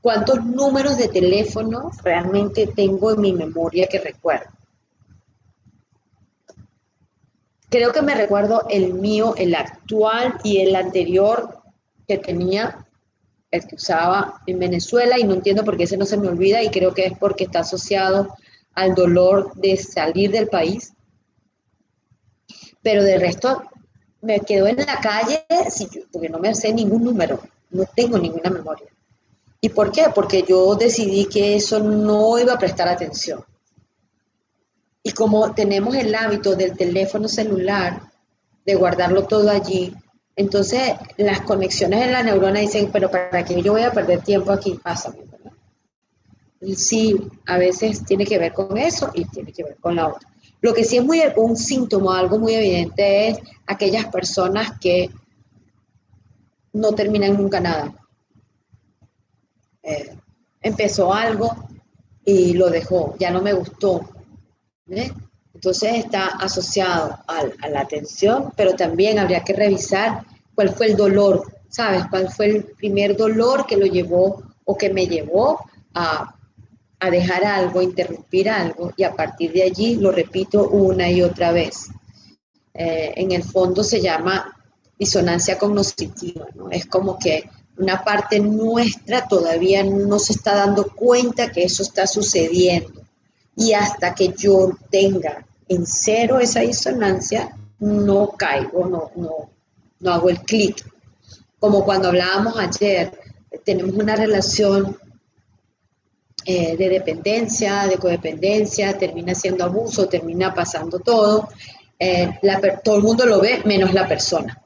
[0.00, 4.50] cuántos números de teléfono realmente tengo en mi memoria que recuerdo.
[7.68, 11.61] Creo que me recuerdo el mío, el actual y el anterior
[12.06, 12.86] que tenía
[13.50, 16.62] el que usaba en Venezuela y no entiendo por qué ese no se me olvida
[16.62, 18.34] y creo que es porque está asociado
[18.74, 20.94] al dolor de salir del país.
[22.82, 23.62] Pero de resto
[24.22, 25.44] me quedo en la calle
[26.10, 27.40] porque no me sé ningún número,
[27.70, 28.86] no tengo ninguna memoria.
[29.60, 30.06] ¿Y por qué?
[30.14, 33.44] Porque yo decidí que eso no iba a prestar atención.
[35.04, 38.00] Y como tenemos el hábito del teléfono celular,
[38.64, 39.94] de guardarlo todo allí,
[40.34, 44.50] entonces, las conexiones en la neurona dicen, pero ¿para qué yo voy a perder tiempo
[44.52, 44.78] aquí?
[44.82, 45.52] Pásame, ¿verdad?
[46.60, 47.16] Y sí,
[47.46, 50.28] a veces tiene que ver con eso y tiene que ver con la otra.
[50.60, 55.10] Lo que sí es muy un síntoma, algo muy evidente es aquellas personas que
[56.72, 57.92] no terminan nunca nada.
[59.82, 60.16] Eh,
[60.62, 61.68] empezó algo
[62.24, 64.08] y lo dejó, ya no me gustó.
[65.62, 70.24] Entonces está asociado a, la atención, pero también habría que revisar
[70.56, 72.02] cuál fue el dolor, ¿sabes?
[72.10, 75.60] ¿Cuál fue el primer dolor que lo llevó o que me llevó
[75.94, 76.34] a,
[77.12, 81.90] dejar algo, interrumpir algo y a partir de allí lo repito una y otra vez.
[82.74, 84.56] Eh, en el fondo se llama
[84.98, 86.72] disonancia cognitiva, ¿no?
[86.72, 92.08] Es como que una parte nuestra todavía no se está dando cuenta que eso está
[92.08, 93.00] sucediendo.
[93.54, 99.50] Y hasta que yo tenga en cero esa disonancia, no caigo, no, no,
[100.00, 100.84] no hago el clic.
[101.58, 103.12] Como cuando hablábamos ayer,
[103.64, 104.96] tenemos una relación
[106.44, 111.48] eh, de dependencia, de codependencia, termina siendo abuso, termina pasando todo.
[111.98, 112.38] Eh,
[112.82, 114.60] todo el mundo lo ve menos la persona.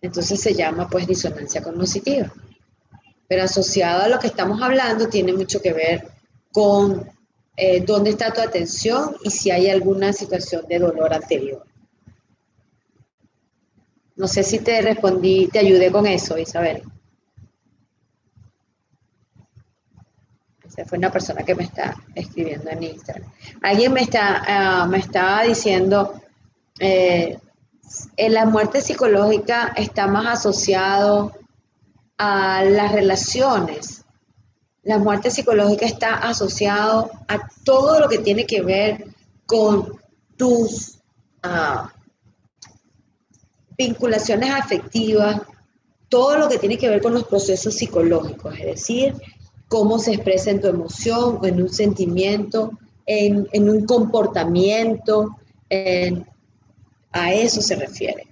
[0.00, 2.32] Entonces se llama pues disonancia cognitiva.
[3.28, 6.08] Pero asociado a lo que estamos hablando tiene mucho que ver
[6.50, 7.08] con
[7.56, 11.64] eh, dónde está tu atención y si hay alguna situación de dolor anterior.
[14.16, 16.82] No sé si te respondí, te ayudé con eso, Isabel.
[20.64, 23.30] Esa fue una persona que me está escribiendo en Instagram.
[23.62, 26.22] Alguien me está, ah, me estaba diciendo,
[26.78, 27.38] eh,
[28.16, 31.32] en la muerte psicológica está más asociado
[32.16, 34.01] a las relaciones
[34.84, 39.04] la muerte psicológica está asociado a todo lo que tiene que ver
[39.46, 40.00] con
[40.36, 40.98] tus
[41.42, 41.92] ah,
[43.78, 45.40] vinculaciones afectivas,
[46.08, 49.14] todo lo que tiene que ver con los procesos psicológicos, es decir,
[49.68, 52.72] cómo se expresa en tu emoción, en un sentimiento,
[53.06, 55.36] en, un comportamiento,
[57.12, 58.26] A eso se refiere.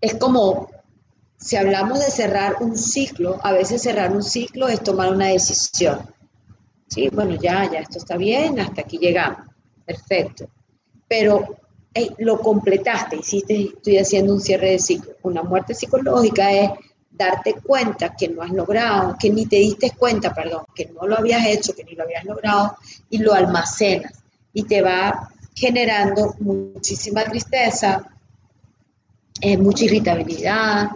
[0.00, 0.68] Es como
[1.38, 6.00] si hablamos de cerrar un ciclo, a veces cerrar un ciclo es tomar una decisión.
[6.88, 9.40] Sí, bueno, ya, ya, esto está bien, hasta aquí llegamos.
[9.84, 10.48] Perfecto.
[11.08, 11.56] Pero
[12.18, 15.12] lo completaste, hiciste, estoy haciendo un cierre de ciclo.
[15.22, 16.70] Una muerte psicológica es
[17.10, 21.18] darte cuenta que no has logrado, que ni te diste cuenta, perdón, que no lo
[21.18, 22.76] habías hecho, que ni lo habías logrado,
[23.08, 24.12] y lo almacenas.
[24.52, 28.06] Y te va generando muchísima tristeza,
[29.40, 30.90] eh, mucha irritabilidad,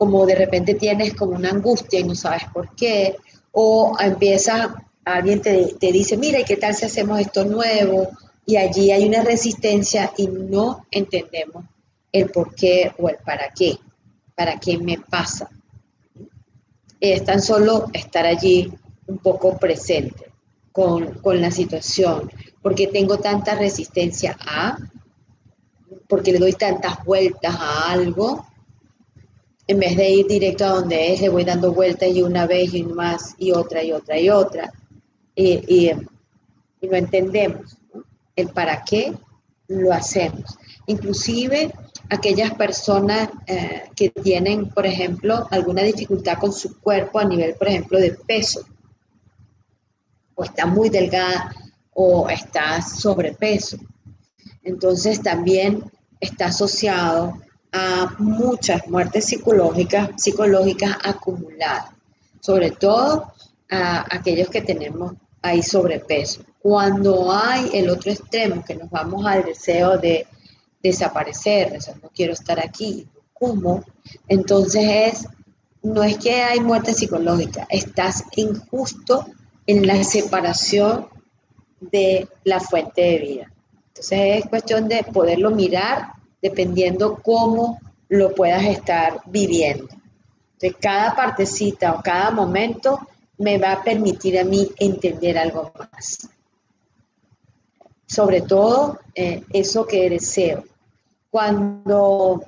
[0.00, 3.18] como de repente tienes como una angustia y no sabes por qué,
[3.52, 4.74] o empieza,
[5.04, 8.08] alguien te, te dice, mira, ¿y qué tal si hacemos esto nuevo?
[8.46, 11.66] Y allí hay una resistencia y no entendemos
[12.10, 13.76] el por qué o el para qué,
[14.34, 15.50] para qué me pasa.
[16.98, 18.72] Es tan solo estar allí
[19.06, 20.32] un poco presente
[20.72, 22.30] con, con la situación,
[22.62, 24.78] porque tengo tanta resistencia a,
[26.08, 28.46] porque le doy tantas vueltas a algo,
[29.70, 32.74] en vez de ir directo a donde es, le voy dando vueltas y una vez
[32.74, 34.72] y más y otra y otra y otra.
[35.36, 35.92] Y, y,
[36.88, 37.78] no entendemos
[38.34, 39.14] el para qué
[39.68, 40.58] lo hacemos.
[40.86, 41.72] Inclusive
[42.08, 47.68] aquellas personas eh, que tienen, por ejemplo, alguna dificultad con su cuerpo a nivel, por
[47.68, 48.64] ejemplo, de peso,
[50.34, 51.54] o está muy delgada
[51.92, 53.78] o está sobrepeso.
[54.64, 55.84] Entonces también
[56.18, 57.38] está asociado
[57.72, 61.90] a muchas muertes psicológicas, psicológicas acumuladas,
[62.40, 63.32] sobre todo
[63.70, 66.42] a aquellos que tenemos ahí sobrepeso.
[66.60, 70.26] Cuando hay el otro extremo, que nos vamos al deseo de
[70.82, 73.84] desaparecer, no quiero estar aquí, ¿cómo?
[74.28, 75.28] Entonces es,
[75.82, 79.26] no es que hay muerte psicológica, estás injusto
[79.66, 81.08] en la separación
[81.80, 83.52] de la fuente de vida.
[83.88, 89.88] Entonces es cuestión de poderlo mirar dependiendo cómo lo puedas estar viviendo.
[90.58, 93.00] De cada partecita o cada momento
[93.38, 96.28] me va a permitir a mí entender algo más.
[98.06, 100.64] Sobre todo eh, eso que deseo.
[101.30, 102.44] Cuando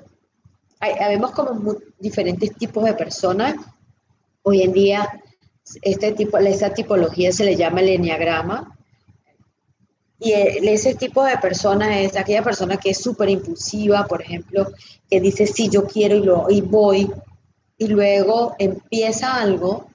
[0.81, 3.55] hay, vemos como diferentes tipos de personas,
[4.43, 5.23] hoy en día
[5.81, 8.77] este tipo, esa tipología se le llama el enneagrama,
[10.23, 14.71] y ese tipo de persona es aquella persona que es súper impulsiva, por ejemplo,
[15.11, 17.11] que dice, sí, yo quiero y, lo, y voy,
[17.77, 19.89] y luego empieza algo,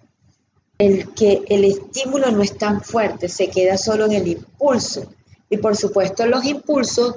[0.77, 5.13] el que el estímulo no es tan fuerte, se queda solo en el impulso.
[5.49, 7.15] Y por supuesto los impulsos,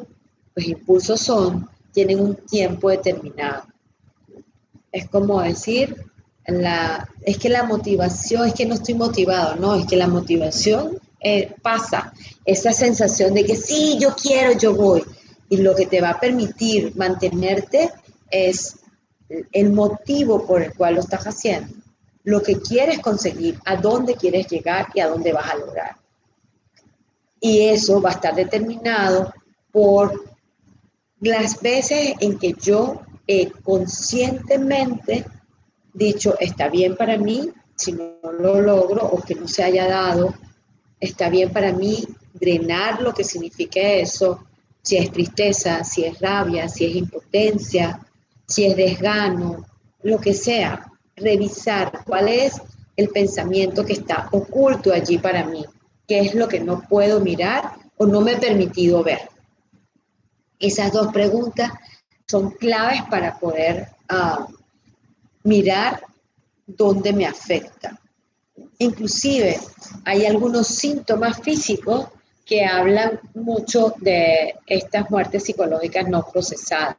[0.55, 3.65] los impulsos son, tienen un tiempo determinado.
[4.93, 5.97] Es como decir,
[6.47, 11.01] la, es que la motivación, es que no estoy motivado, no, es que la motivación
[11.21, 12.13] eh, pasa
[12.45, 15.03] esa sensación de que sí, yo quiero, yo voy.
[15.49, 17.91] Y lo que te va a permitir mantenerte
[18.31, 18.77] es
[19.53, 21.75] el motivo por el cual lo estás haciendo,
[22.25, 25.97] lo que quieres conseguir, a dónde quieres llegar y a dónde vas a lograr.
[27.41, 29.33] Y eso va a estar determinado
[29.73, 30.25] por
[31.21, 35.25] las veces en que yo he conscientemente
[35.93, 40.35] dicho, está bien para mí, si no lo logro o que no se haya dado,
[41.01, 44.45] está bien para mí drenar lo que significa eso,
[44.83, 48.07] si es tristeza, si es rabia, si es impotencia,
[48.47, 49.67] si es desgano,
[50.03, 52.61] lo que sea, revisar cuál es
[52.97, 55.65] el pensamiento que está oculto allí para mí,
[56.07, 59.29] qué es lo que no puedo mirar o no me he permitido ver.
[60.59, 61.71] Esas dos preguntas
[62.27, 64.47] son claves para poder ah,
[65.45, 66.03] mirar
[66.67, 68.00] dónde me afecta.
[68.81, 69.61] Inclusive
[70.07, 72.07] hay algunos síntomas físicos
[72.47, 76.97] que hablan mucho de estas muertes psicológicas no procesadas.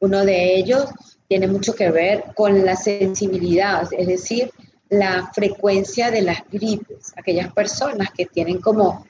[0.00, 0.86] Uno de ellos
[1.28, 4.50] tiene mucho que ver con la sensibilidad, es decir,
[4.88, 7.12] la frecuencia de las gripes.
[7.14, 9.06] Aquellas personas que tienen como,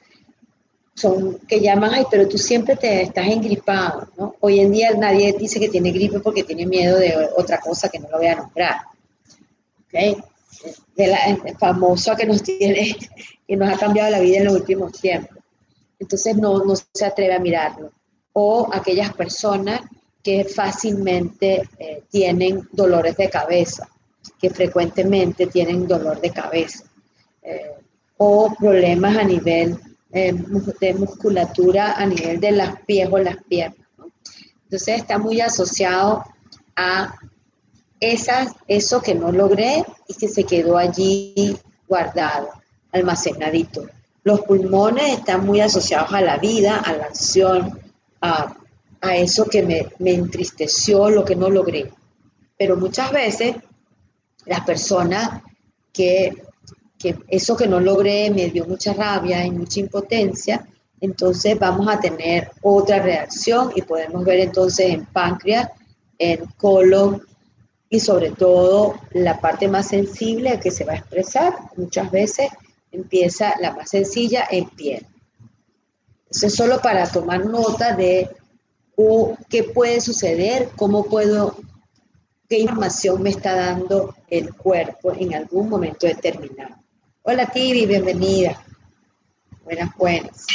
[0.95, 4.35] son, que llaman, ay, pero tú siempre te estás engripado, ¿no?
[4.41, 8.01] Hoy en día nadie dice que tiene gripe porque tiene miedo de otra cosa que
[8.01, 8.77] no lo voy a nombrar.
[9.87, 10.17] ¿Okay?
[10.97, 11.19] De la
[11.59, 12.97] famosa que nos tiene,
[13.47, 15.39] que nos ha cambiado la vida en los últimos tiempos.
[15.99, 17.93] Entonces no, no se atreve a mirarlo.
[18.33, 19.81] O aquellas personas
[20.23, 23.89] que fácilmente eh, tienen dolores de cabeza,
[24.41, 26.85] que frecuentemente tienen dolor de cabeza,
[27.43, 27.73] eh,
[28.19, 29.79] o problemas a nivel
[30.13, 30.35] eh,
[30.81, 33.87] de musculatura, a nivel de las pies o las piernas.
[34.65, 36.25] Entonces está muy asociado
[36.77, 37.15] a
[38.01, 41.57] eso que no logré y que se quedó allí
[41.89, 42.51] guardado,
[42.93, 43.87] almacenadito.
[44.23, 47.79] Los pulmones están muy asociados a la vida, a la acción,
[48.21, 48.55] a,
[49.01, 51.91] a eso que me, me entristeció, lo que no logré.
[52.57, 53.57] Pero muchas veces
[54.45, 55.43] las personas
[55.93, 56.43] que,
[56.99, 60.67] que eso que no logré me dio mucha rabia y mucha impotencia,
[61.01, 65.71] entonces vamos a tener otra reacción y podemos ver entonces en páncreas,
[66.19, 67.23] en colon
[67.91, 72.49] y sobre todo la parte más sensible que se va a expresar muchas veces
[72.93, 75.07] empieza la más sencilla en piel.
[76.31, 78.29] Eso es solo para tomar nota de
[79.49, 81.57] qué puede suceder, cómo puedo,
[82.49, 86.77] qué información me está dando el cuerpo en algún momento determinado.
[87.23, 88.63] Hola Tibi, bienvenida.
[89.65, 90.47] Buenas, buenas.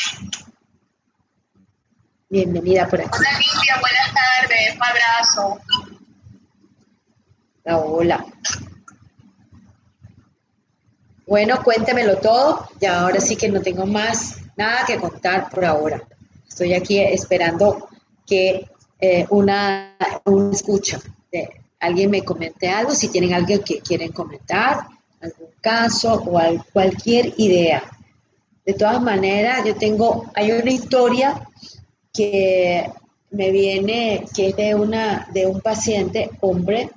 [2.29, 3.09] Bienvenida por aquí.
[3.13, 5.61] Hola Lidia, buenas tardes, un abrazo.
[7.65, 8.25] Hola.
[11.25, 12.67] Bueno, cuéntemelo todo.
[12.81, 16.03] Ya ahora sí que no tengo más nada que contar por ahora.
[16.47, 17.87] Estoy aquí esperando
[18.25, 19.95] que eh, una,
[20.25, 20.99] una escucha
[21.31, 21.49] de
[21.79, 24.85] alguien me comente algo, si tienen algo que quieren comentar,
[25.21, 27.81] algún caso o cualquier idea.
[28.65, 31.47] De todas maneras, yo tengo, hay una historia
[32.13, 32.89] que
[33.31, 36.89] me viene, que es de, una, de un paciente, hombre,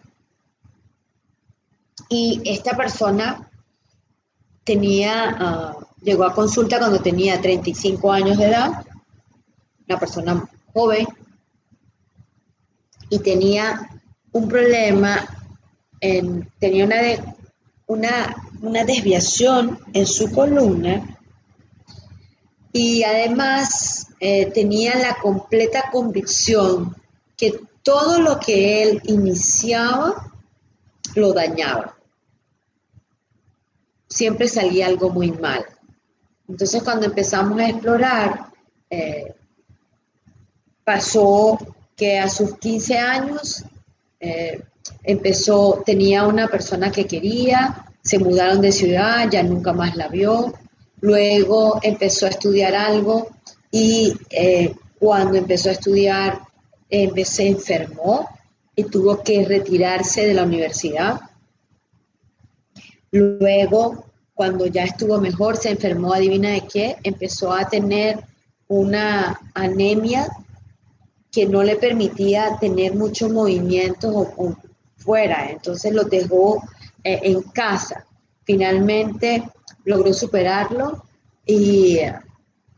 [2.09, 3.51] y esta persona
[4.65, 8.85] tenía, ah, llegó a consulta cuando tenía 35 años de edad,
[9.89, 11.07] una persona joven,
[13.09, 13.89] y tenía
[14.33, 15.25] un problema,
[16.01, 16.97] en, tenía una,
[17.87, 21.17] una, una desviación en su columna
[22.73, 26.95] y además eh, tenía la completa convicción
[27.37, 30.26] que todo lo que él iniciaba
[31.17, 31.97] lo dañaba.
[34.09, 35.65] Siempre salía algo muy mal.
[36.49, 38.53] Entonces cuando empezamos a explorar,
[38.89, 39.35] eh,
[40.85, 41.59] pasó
[41.97, 43.65] que a sus 15 años
[44.21, 44.63] eh,
[45.03, 50.55] empezó, tenía una persona que quería, se mudaron de ciudad, ya nunca más la vio,
[51.01, 53.29] luego empezó a estudiar algo
[53.73, 56.41] y eh, cuando empezó a estudiar
[57.25, 58.29] se enfermó
[58.77, 61.21] y tuvo que retirarse de la universidad.
[63.11, 64.05] Luego,
[64.35, 68.23] cuando ya estuvo mejor, se enfermó, adivina de qué, empezó a tener
[68.69, 70.29] una anemia
[71.33, 74.35] que no le permitía tener mucho movimiento
[74.97, 76.63] fuera, entonces lo dejó
[77.03, 78.05] eh, en casa.
[78.45, 79.43] Finalmente
[79.85, 81.05] logró superarlo
[81.47, 82.01] y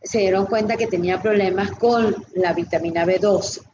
[0.02, 3.67] se dieron cuenta que tenía problemas con la vitamina B12.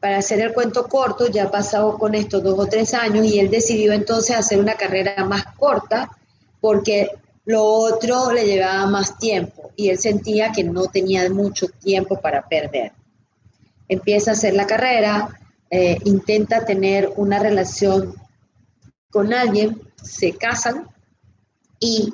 [0.00, 3.48] Para hacer el cuento corto, ya pasado con esto dos o tres años y él
[3.48, 6.10] decidió entonces hacer una carrera más corta
[6.60, 7.08] porque
[7.44, 12.46] lo otro le llevaba más tiempo y él sentía que no tenía mucho tiempo para
[12.46, 12.92] perder.
[13.88, 15.28] Empieza a hacer la carrera,
[15.70, 18.14] eh, intenta tener una relación
[19.10, 20.88] con alguien, se casan
[21.78, 22.12] y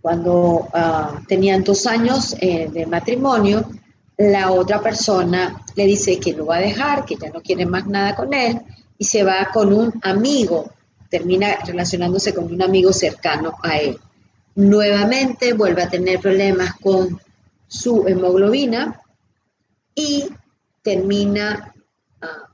[0.00, 3.64] cuando ah, tenían dos años eh, de matrimonio,
[4.30, 7.86] la otra persona le dice que lo va a dejar, que ya no quiere más
[7.86, 8.60] nada con él
[8.96, 10.70] y se va con un amigo,
[11.10, 13.98] termina relacionándose con un amigo cercano a él.
[14.54, 17.20] Nuevamente vuelve a tener problemas con
[17.66, 19.00] su hemoglobina
[19.94, 20.28] y
[20.82, 21.74] termina
[22.20, 22.48] ah,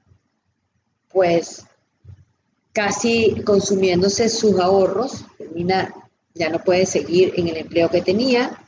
[1.08, 1.64] pues
[2.72, 5.92] casi consumiéndose sus ahorros, termina,
[6.34, 8.58] ya no puede seguir en el empleo que tenía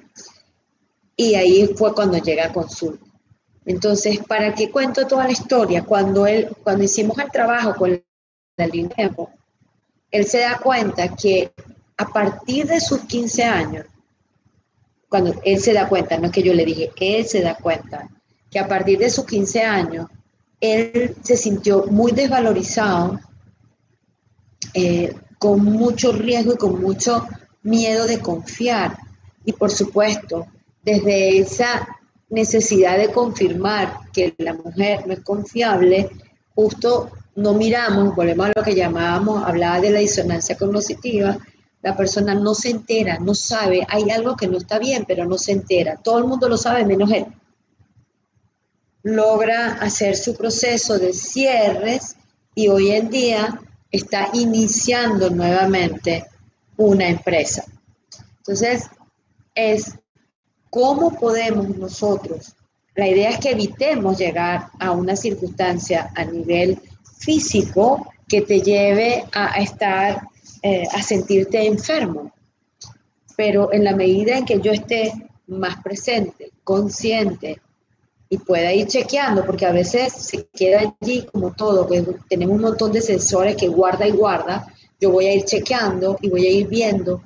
[1.20, 3.04] y ahí fue cuando llega a consulta.
[3.66, 5.84] Entonces, ¿para qué cuento toda la historia?
[5.84, 8.02] Cuando, él, cuando hicimos el trabajo con
[8.56, 9.30] el tiempo,
[10.10, 11.52] él se da cuenta que
[11.98, 13.84] a partir de sus 15 años,
[15.10, 18.08] cuando él se da cuenta, no es que yo le dije, él se da cuenta
[18.50, 20.06] que a partir de sus 15 años,
[20.58, 23.20] él se sintió muy desvalorizado,
[24.72, 27.26] eh, con mucho riesgo y con mucho
[27.62, 28.96] miedo de confiar.
[29.44, 30.46] Y por supuesto,
[30.82, 31.86] desde esa
[32.28, 36.10] necesidad de confirmar que la mujer no es confiable,
[36.54, 41.38] justo no miramos, volvemos a lo que llamábamos, hablaba de la disonancia cognitiva,
[41.82, 45.38] la persona no se entera, no sabe, hay algo que no está bien, pero no
[45.38, 45.96] se entera.
[45.96, 47.26] Todo el mundo lo sabe menos él
[49.02, 52.16] logra hacer su proceso de cierres
[52.54, 53.60] y hoy en día
[53.90, 56.26] está iniciando nuevamente
[56.76, 57.64] una empresa.
[58.38, 58.88] Entonces,
[59.54, 59.94] es
[60.70, 62.54] cómo podemos nosotros,
[62.94, 66.78] la idea es que evitemos llegar a una circunstancia a nivel
[67.18, 70.22] físico que te lleve a estar,
[70.62, 72.32] eh, a sentirte enfermo.
[73.36, 75.12] Pero en la medida en que yo esté
[75.46, 77.60] más presente, consciente,
[78.32, 82.62] y pueda ir chequeando, porque a veces se queda allí como todo, que tenemos un
[82.62, 86.50] montón de sensores que guarda y guarda, yo voy a ir chequeando y voy a
[86.50, 87.22] ir viendo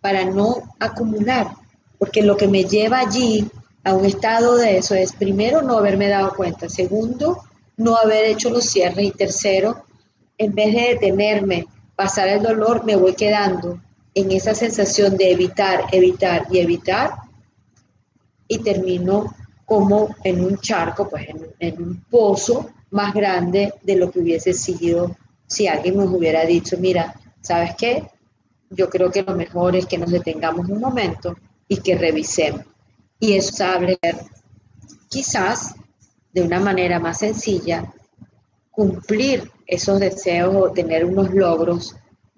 [0.00, 1.52] para no acumular,
[1.98, 3.48] porque lo que me lleva allí
[3.84, 7.42] a un estado de eso es, primero, no haberme dado cuenta, segundo,
[7.76, 9.84] no haber hecho los cierres y tercero,
[10.36, 13.80] en vez de detenerme, pasar el dolor, me voy quedando
[14.14, 17.12] en esa sensación de evitar, evitar y evitar
[18.46, 19.34] y termino
[19.64, 21.26] como en un charco, pues
[21.58, 26.76] en, un pozo más grande de lo que hubiese sido si alguien nos hubiera dicho,
[26.78, 28.08] mira, ¿sabes qué?
[28.70, 31.36] Yo creo que lo mejor es que nos detengamos un momento
[31.68, 32.64] y que revisemos.
[33.20, 33.98] Y eso sabe
[35.08, 35.74] quizás
[36.32, 37.92] de una manera más sencilla
[38.70, 41.96] cumplir esos deseos o tener unos logros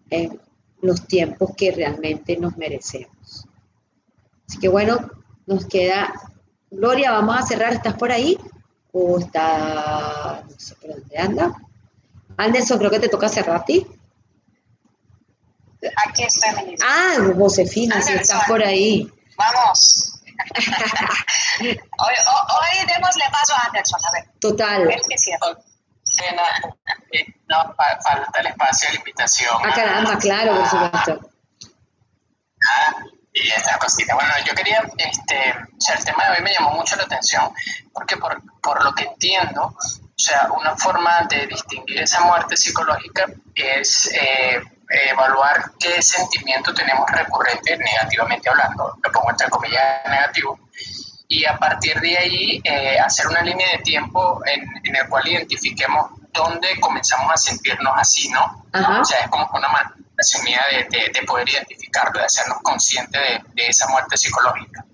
[0.09, 0.41] en
[0.81, 3.47] los tiempos que realmente nos merecemos.
[4.49, 4.99] Así que bueno,
[5.47, 6.13] nos queda,
[6.71, 8.39] Gloria, vamos a cerrar, ¿estás por ahí?
[8.93, 11.55] ¿O está, no sé por dónde anda?
[12.37, 13.87] Anderson, creo que te toca cerrar a ti.
[16.07, 16.75] Aquí estoy.
[16.83, 19.11] Ah, Josefina, si estás por ahí.
[19.41, 20.21] Vamos.
[21.61, 21.67] hoy,
[21.99, 24.25] hoy, démosle paso a Anderson, a ver.
[24.39, 24.83] Total.
[24.83, 25.17] A ver qué
[27.49, 29.57] no, falta el espacio de la invitación.
[29.65, 31.31] Ah, caramba, claro, por supuesto.
[32.69, 32.97] Ah,
[33.33, 34.15] y estas cositas.
[34.15, 37.51] Bueno, yo quería, este, o sea, el tema de hoy me llamó mucho la atención,
[37.95, 43.27] porque por, por lo que entiendo, o sea, una forma de distinguir esa muerte psicológica
[43.55, 44.61] es eh,
[44.91, 50.59] evaluar qué sentimiento tenemos recurrente, negativamente hablando, lo pongo entre comillas negativo,
[51.29, 55.29] y a partir de ahí eh, hacer una línea de tiempo en, en, el cual
[55.29, 58.65] identifiquemos dónde comenzamos a sentirnos así, ¿no?
[59.01, 59.95] O sea, es como una manera
[60.91, 64.85] de, de, poder identificarlo, de hacernos conscientes de, de, esa muerte psicológica.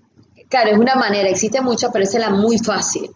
[0.47, 3.09] Claro, es una manera, existe mucho, pero es la muy fácil.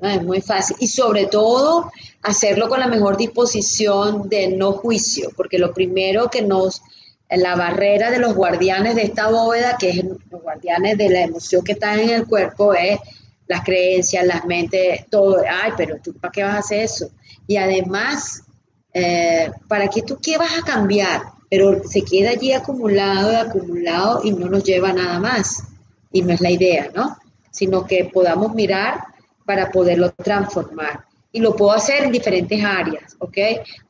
[0.00, 0.76] Es muy fácil.
[0.78, 1.90] Y sobre todo,
[2.26, 6.82] hacerlo con la mejor disposición de no juicio, porque lo primero que nos
[7.30, 11.64] la barrera de los guardianes de esta bóveda, que es los guardianes de la emoción
[11.64, 12.98] que está en el cuerpo, es
[13.46, 15.42] las creencias, las mentes, todo.
[15.48, 17.10] Ay, pero tú, ¿para qué vas a hacer eso?
[17.46, 18.42] Y además,
[18.92, 21.22] eh, ¿para qué tú qué vas a cambiar?
[21.48, 25.62] Pero se queda allí acumulado y acumulado y no nos lleva nada más.
[26.12, 27.16] Y no es la idea, ¿no?
[27.52, 29.00] Sino que podamos mirar
[29.44, 33.38] para poderlo transformar y lo puedo hacer en diferentes áreas, ¿ok?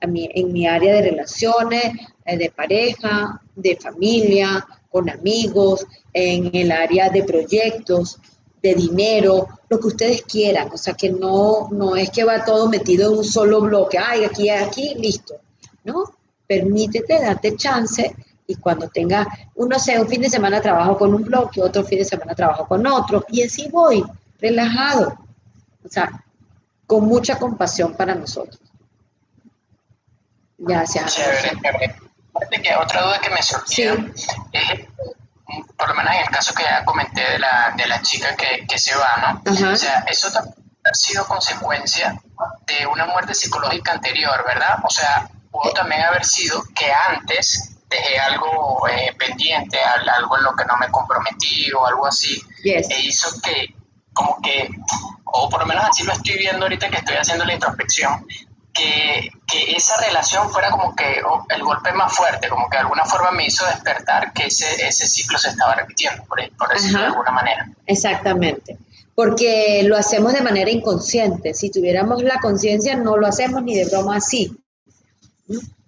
[0.01, 1.85] A mí, en mi área de relaciones,
[2.25, 8.19] eh, de pareja, de familia, con amigos, en el área de proyectos,
[8.63, 10.71] de dinero, lo que ustedes quieran.
[10.73, 14.25] O sea, que no, no es que va todo metido en un solo bloque, ay,
[14.25, 15.35] aquí, aquí, listo.
[15.85, 16.05] ¿No?
[16.47, 18.15] Permítete, date chance
[18.47, 19.27] y cuando tenga,
[19.57, 22.67] uno sé, un fin de semana trabajo con un bloque, otro fin de semana trabajo
[22.67, 24.05] con otro, y así voy,
[24.39, 25.19] relajado.
[25.85, 26.25] O sea,
[26.87, 28.61] con mucha compasión para nosotros.
[30.59, 31.15] Gracias.
[31.15, 31.97] Chévere,
[32.63, 33.95] que otra duda que me surgió
[34.53, 34.87] es,
[35.77, 38.67] por lo menos en el caso que ya comenté de la, de la chica que,
[38.67, 39.71] que se va, ¿no?
[39.73, 42.21] O sea, eso ha sido consecuencia
[42.67, 44.79] de una muerte psicológica anterior, ¿verdad?
[44.83, 50.55] O sea, pudo también haber sido que antes dejé algo eh, pendiente, algo en lo
[50.55, 53.75] que no me comprometí o algo así, e hizo que
[54.13, 54.69] como que,
[55.27, 58.27] o por lo menos así lo estoy viendo ahorita que estoy haciendo la introspección,
[58.73, 63.05] que, que esa relación fuera como que el golpe más fuerte, como que de alguna
[63.05, 67.07] forma me hizo despertar que ese, ese ciclo se estaba repitiendo, por, por decirlo de
[67.07, 67.69] alguna manera.
[67.87, 68.79] Exactamente
[69.17, 71.55] porque lo hacemos de manera inconsciente.
[71.55, 74.55] Si tuviéramos la conciencia, no lo hacemos ni de broma así.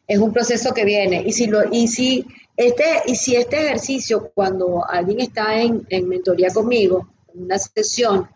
[0.06, 1.22] Es un proceso que viene.
[1.24, 2.26] Y si, lo, y si,
[2.56, 8.26] este, y si este ejercicio, cuando alguien está en, en mentoría conmigo, una sesión,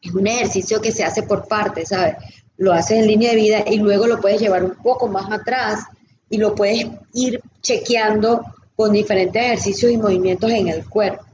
[0.00, 2.16] es un ejercicio que se hace por partes, ¿sabes?
[2.56, 5.84] Lo haces en línea de vida y luego lo puedes llevar un poco más atrás
[6.30, 8.42] y lo puedes ir chequeando
[8.74, 11.24] con diferentes ejercicios y movimientos en el cuerpo.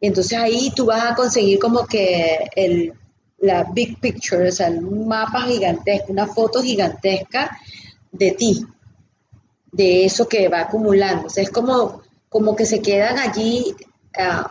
[0.00, 2.92] Y entonces ahí tú vas a conseguir como que el,
[3.38, 7.56] la big picture, o sea, un mapa gigantesco, una foto gigantesca
[8.12, 8.66] de ti,
[9.72, 11.26] de eso que va acumulando.
[11.26, 13.74] O sea, es como, como que se quedan allí
[14.18, 14.46] uh,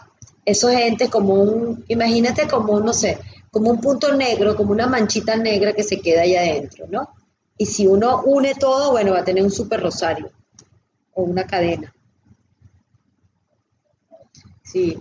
[0.46, 3.18] esos entes como un, imagínate como, no sé,
[3.56, 7.08] como un punto negro, como una manchita negra que se queda ahí adentro, ¿no?
[7.58, 10.30] Y si uno une todo, bueno, va a tener un super rosario
[11.14, 11.96] o una cadena.
[14.62, 15.00] Sí.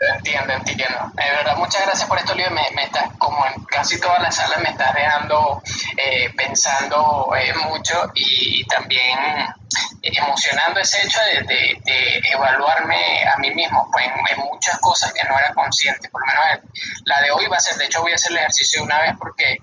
[0.00, 1.12] Entiendo, entiendo.
[1.12, 2.50] De verdad, muchas gracias por esto, Leo.
[2.50, 5.62] Me, me estás, como en casi todas las salas, me estás dejando
[5.94, 9.18] eh, pensando eh, mucho y, también
[10.02, 15.52] emocionando ese hecho de, evaluarme a mí mismo pues, en, muchas cosas que no era
[15.52, 16.08] consciente.
[16.08, 16.64] Por lo menos
[17.04, 19.12] la de hoy va a ser, de hecho voy a hacer el ejercicio una vez
[19.18, 19.58] porque,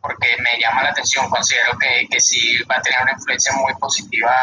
[0.00, 3.74] porque me llama la atención, considero que, que sí va a tener una influencia muy
[3.74, 4.34] positiva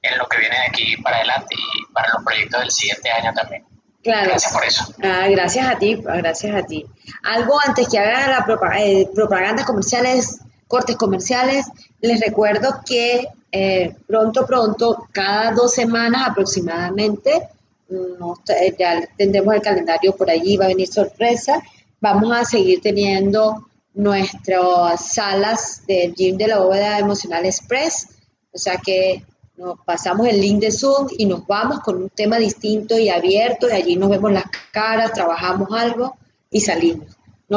[0.00, 3.34] en lo que viene de aquí para adelante y para los proyectos del siguiente año
[3.34, 3.67] también.
[4.02, 4.30] Claro.
[4.30, 4.94] Gracias por eso.
[5.02, 6.86] Ah, gracias a ti, gracias a ti.
[7.24, 11.66] Algo antes que haga la eh, propaganda comerciales, cortes comerciales,
[12.00, 17.48] les recuerdo que eh, pronto, pronto, cada dos semanas aproximadamente,
[17.90, 21.60] eh, ya tendremos el calendario por allí, va a venir sorpresa,
[22.00, 28.08] vamos a seguir teniendo nuestras salas del gym de la bóveda emocional express,
[28.52, 29.24] o sea que
[29.58, 33.68] nos pasamos el link de Zoom y nos vamos con un tema distinto y abierto,
[33.68, 36.16] y allí nos vemos las caras, trabajamos algo
[36.50, 37.08] y salimos.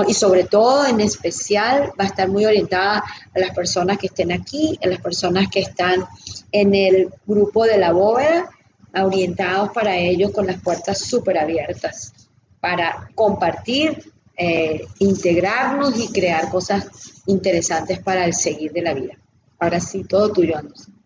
[0.08, 3.04] Y sobre todo, en especial, va a estar muy orientada
[3.36, 6.06] a las personas que estén aquí, a las personas que están
[6.52, 8.49] en el grupo de la bóveda,
[8.93, 12.14] orientados para ellos con las puertas súper abiertas,
[12.60, 16.88] para compartir, eh, integrarnos y crear cosas
[17.26, 19.14] interesantes para el seguir de la vida.
[19.60, 21.01] Ahora sí, todo tuyo, Anderson.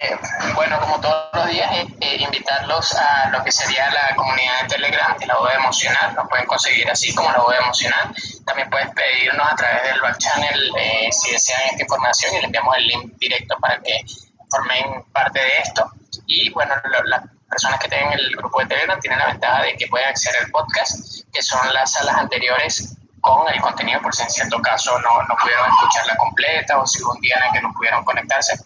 [0.00, 0.16] Eh,
[0.54, 4.68] bueno, como todos los días, eh, eh, invitarlos a lo que sería la comunidad de
[4.68, 6.14] Telegram de la web emocional.
[6.14, 8.14] Nos pueden conseguir así como la web emocional.
[8.46, 10.72] También pueden pedirnos a través del back channel
[11.10, 14.04] si desean esta información y les enviamos el link directo para que
[14.48, 15.90] formen parte de esto.
[16.26, 16.74] Y bueno,
[17.06, 20.44] las personas que tienen el grupo de Telegram tienen la ventaja de que pueden acceder
[20.44, 24.96] al podcast, que son las salas anteriores con el contenido, por si en cierto caso
[25.00, 28.56] no, no pudieron escucharla completa o si hubo un día en que no pudieron conectarse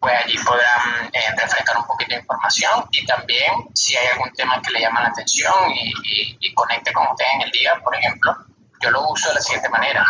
[0.00, 4.60] pues allí podrán eh, refrescar un poquito de información y también si hay algún tema
[4.62, 8.36] que le llama la atención y, y, conecte con ustedes en el día, por ejemplo,
[8.80, 10.06] yo lo uso de la siguiente manera.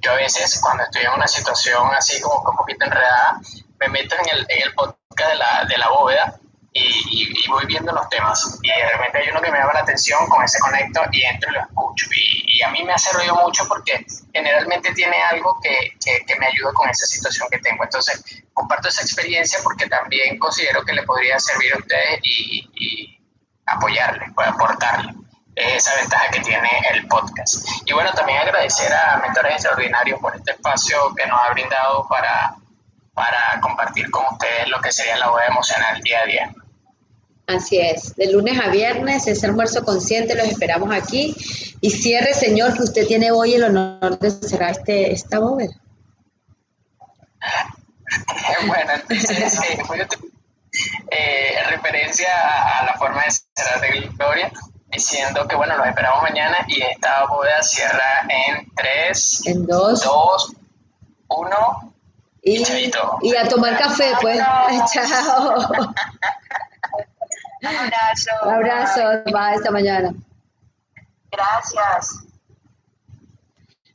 [0.00, 3.40] Yo a veces cuando estoy en una situación así como un poquito enredada,
[3.78, 6.40] me meto en el, en el podcast de la, de la bóveda
[6.72, 8.58] y, voy viendo los temas.
[8.62, 11.50] Y de repente hay uno que me llama la atención, con ese conecto y entro
[11.50, 12.06] y lo escucho.
[12.16, 14.04] Y, a mí me hace ruido mucho porque
[14.34, 17.84] generalmente tiene algo que, que, me ayuda con esa situación que tengo.
[17.84, 23.20] Entonces, comparto esa experiencia porque también considero que le podría servir a ustedes y, y
[23.64, 25.14] apoyarle, puede aportarle
[25.56, 27.66] esa ventaja que tiene el podcast.
[27.84, 32.54] Y bueno, también agradecer a Mentores Extraordinarios por este espacio que nos ha brindado para,
[33.14, 36.52] para compartir con ustedes lo que sería la web emocional día a día.
[37.50, 41.34] Así es, de lunes a viernes, ese almuerzo consciente, los esperamos aquí.
[41.80, 45.74] Y cierre, señor, que usted tiene hoy el honor de cerrar este, esta bóveda.
[48.66, 49.82] bueno, entonces, eh,
[51.10, 52.28] eh, en referencia
[52.78, 54.52] a, la forma de cerrar de Gloria,
[54.86, 60.52] diciendo que bueno, los esperamos mañana y esta bóveda cierra en 3, en 2, 2
[61.28, 61.94] 1
[62.42, 62.62] y,
[63.22, 64.38] y, a tomar café, pues.
[64.92, 65.68] Chao.
[67.62, 68.30] Un abrazo.
[68.44, 69.00] Un abrazo.
[69.34, 70.14] Va esta mañana.
[71.30, 72.24] Gracias.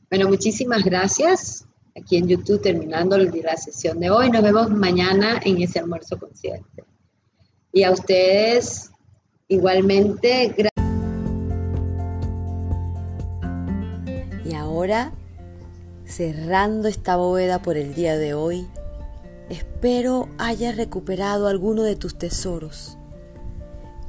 [0.08, 1.66] Bueno, muchísimas gracias.
[1.98, 4.30] Aquí en YouTube terminando la sesión de hoy.
[4.30, 6.84] Nos vemos mañana en ese almuerzo consciente.
[7.72, 8.92] Y a ustedes
[9.48, 10.54] igualmente.
[14.44, 15.12] Y ahora,
[16.04, 18.68] cerrando esta bóveda por el día de hoy,
[19.50, 22.95] espero hayas recuperado alguno de tus tesoros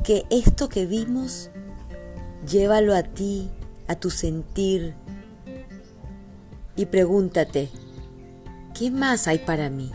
[0.07, 1.49] que esto que vimos,
[2.49, 3.49] llévalo a ti,
[3.89, 4.95] a tu sentir,
[6.77, 7.69] y pregúntate,
[8.73, 9.91] ¿qué más hay para mí?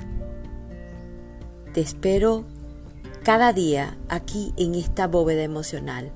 [1.73, 2.45] Te espero
[3.23, 6.13] cada día aquí en esta bóveda emocional